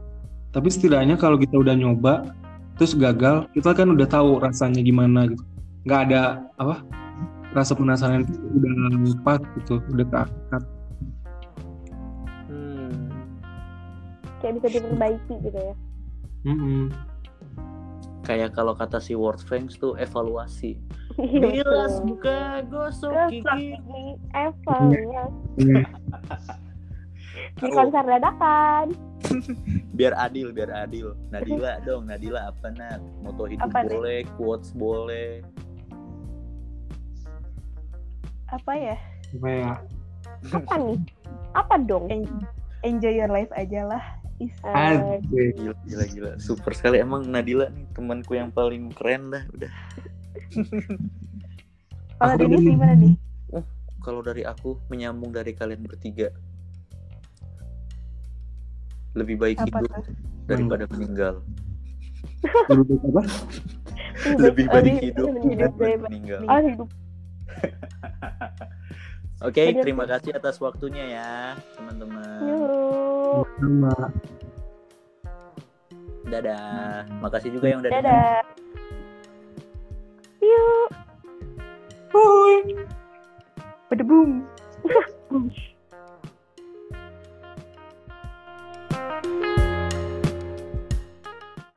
Tapi 0.55 0.67
setidaknya 0.71 1.19
kalau 1.19 1.35
kita 1.35 1.59
udah 1.59 1.75
nyoba, 1.75 2.31
terus 2.79 2.95
gagal, 2.95 3.47
kita 3.51 3.75
kan 3.75 3.91
udah 3.91 4.07
tahu 4.07 4.39
rasanya 4.39 4.79
gimana 4.79 5.27
gitu. 5.27 5.43
Nggak 5.83 5.99
ada 6.09 6.21
apa 6.55 6.79
rasa 7.55 7.71
penasaran 7.71 8.21
itu 8.21 8.35
udah 8.53 8.73
pas 9.23 9.39
gitu, 9.55 9.79
udah 9.89 10.05
keangkat. 10.05 10.63
Hmm. 12.45 12.91
kayak 14.37 14.53
bisa 14.59 14.67
diperbaiki 14.75 15.35
gitu 15.41 15.57
ya 15.57 15.75
Mm-mm. 16.45 16.93
Kayak 18.21 18.53
kalau 18.53 18.73
kata 18.73 18.97
si 18.97 19.13
Word 19.13 19.37
Fangs 19.39 19.77
tuh 19.77 19.93
evaluasi. 19.95 20.77
Iya, 21.15 21.61
Bilas 21.61 22.01
buka 22.01 22.65
gosok 22.65 23.13
gigi. 23.29 23.77
evaluasi 24.33 25.21
Iya. 25.61 25.85
di 27.55 27.69
konser 27.69 28.01
dadakan 28.03 28.93
Biar 29.93 30.13
adil, 30.15 30.49
biar 30.49 30.69
adil. 30.75 31.13
Nadila 31.29 31.77
dong, 31.81 32.05
Nadila 32.05 32.49
apa 32.49 32.69
nak? 32.71 32.97
Moto 33.21 33.45
hidup 33.45 33.69
Apa 33.69 33.81
nih? 33.81 33.93
boleh, 33.93 34.19
quotes 34.35 34.69
boleh. 34.73 35.41
Apa 38.47 38.71
ya? 38.73 38.97
Apa 39.34 39.49
ya? 39.49 39.73
apa 40.45 40.77
nih 40.77 40.99
apa 41.53 41.73
dong 41.81 42.05
En- 42.08 42.45
Enjoy 42.81 43.13
your 43.15 43.27
life 43.27 43.49
aja 43.51 43.81
lah. 43.84 44.03
Is. 44.36 44.53
Asik. 44.62 45.25
Gila, 45.25 45.73
gila, 45.81 46.05
gila. 46.05 46.31
Super 46.38 46.69
sekali 46.71 46.99
emang 46.99 47.25
Nadila 47.25 47.65
nih 47.67 47.88
temanku 47.91 48.36
yang 48.36 48.51
paling 48.51 48.91
keren 48.91 49.31
dah. 49.31 49.41
Udah. 49.49 49.71
Kalau 52.19 52.34
tadi- 52.36 52.62
gimana 52.62 52.93
nih? 52.93 53.15
Kalau 53.99 54.21
dari 54.21 54.45
aku 54.45 54.77
menyambung 54.86 55.34
dari 55.34 55.49
kalian 55.51 55.81
bertiga. 55.81 56.29
Lebih 59.15 59.36
baik 59.36 59.58
Apa 59.58 59.81
hidup 59.81 59.89
tuh? 59.89 60.05
daripada 60.45 60.86
meninggal. 60.91 61.34
Lebih 62.69 62.86
baik 62.86 63.01
apa? 63.01 63.21
Lebih 64.38 64.65
baik 64.67 64.84
lebih- 64.86 65.01
hidup 65.01 65.25
lebih 65.27 65.41
hidup 65.49 65.71
daripada 65.73 65.81
daripada 65.81 66.05
meninggal. 66.05 66.39
oh 66.43 66.60
hidup 66.62 66.89
Oke, 69.47 69.63
Bener 69.67 69.84
terima 69.84 70.04
sih. 70.08 70.12
kasih 70.15 70.32
atas 70.39 70.56
waktunya 70.63 71.04
ya, 71.19 71.60
teman-teman. 71.75 72.39
Dadah. 76.25 77.06
Makasih 77.21 77.54
juga 77.54 77.69
yang 77.69 77.80
udah 77.86 77.91
dadah 77.93 78.41
yuk 80.45 80.89
Pada 83.86 84.01
boom. 84.01 84.41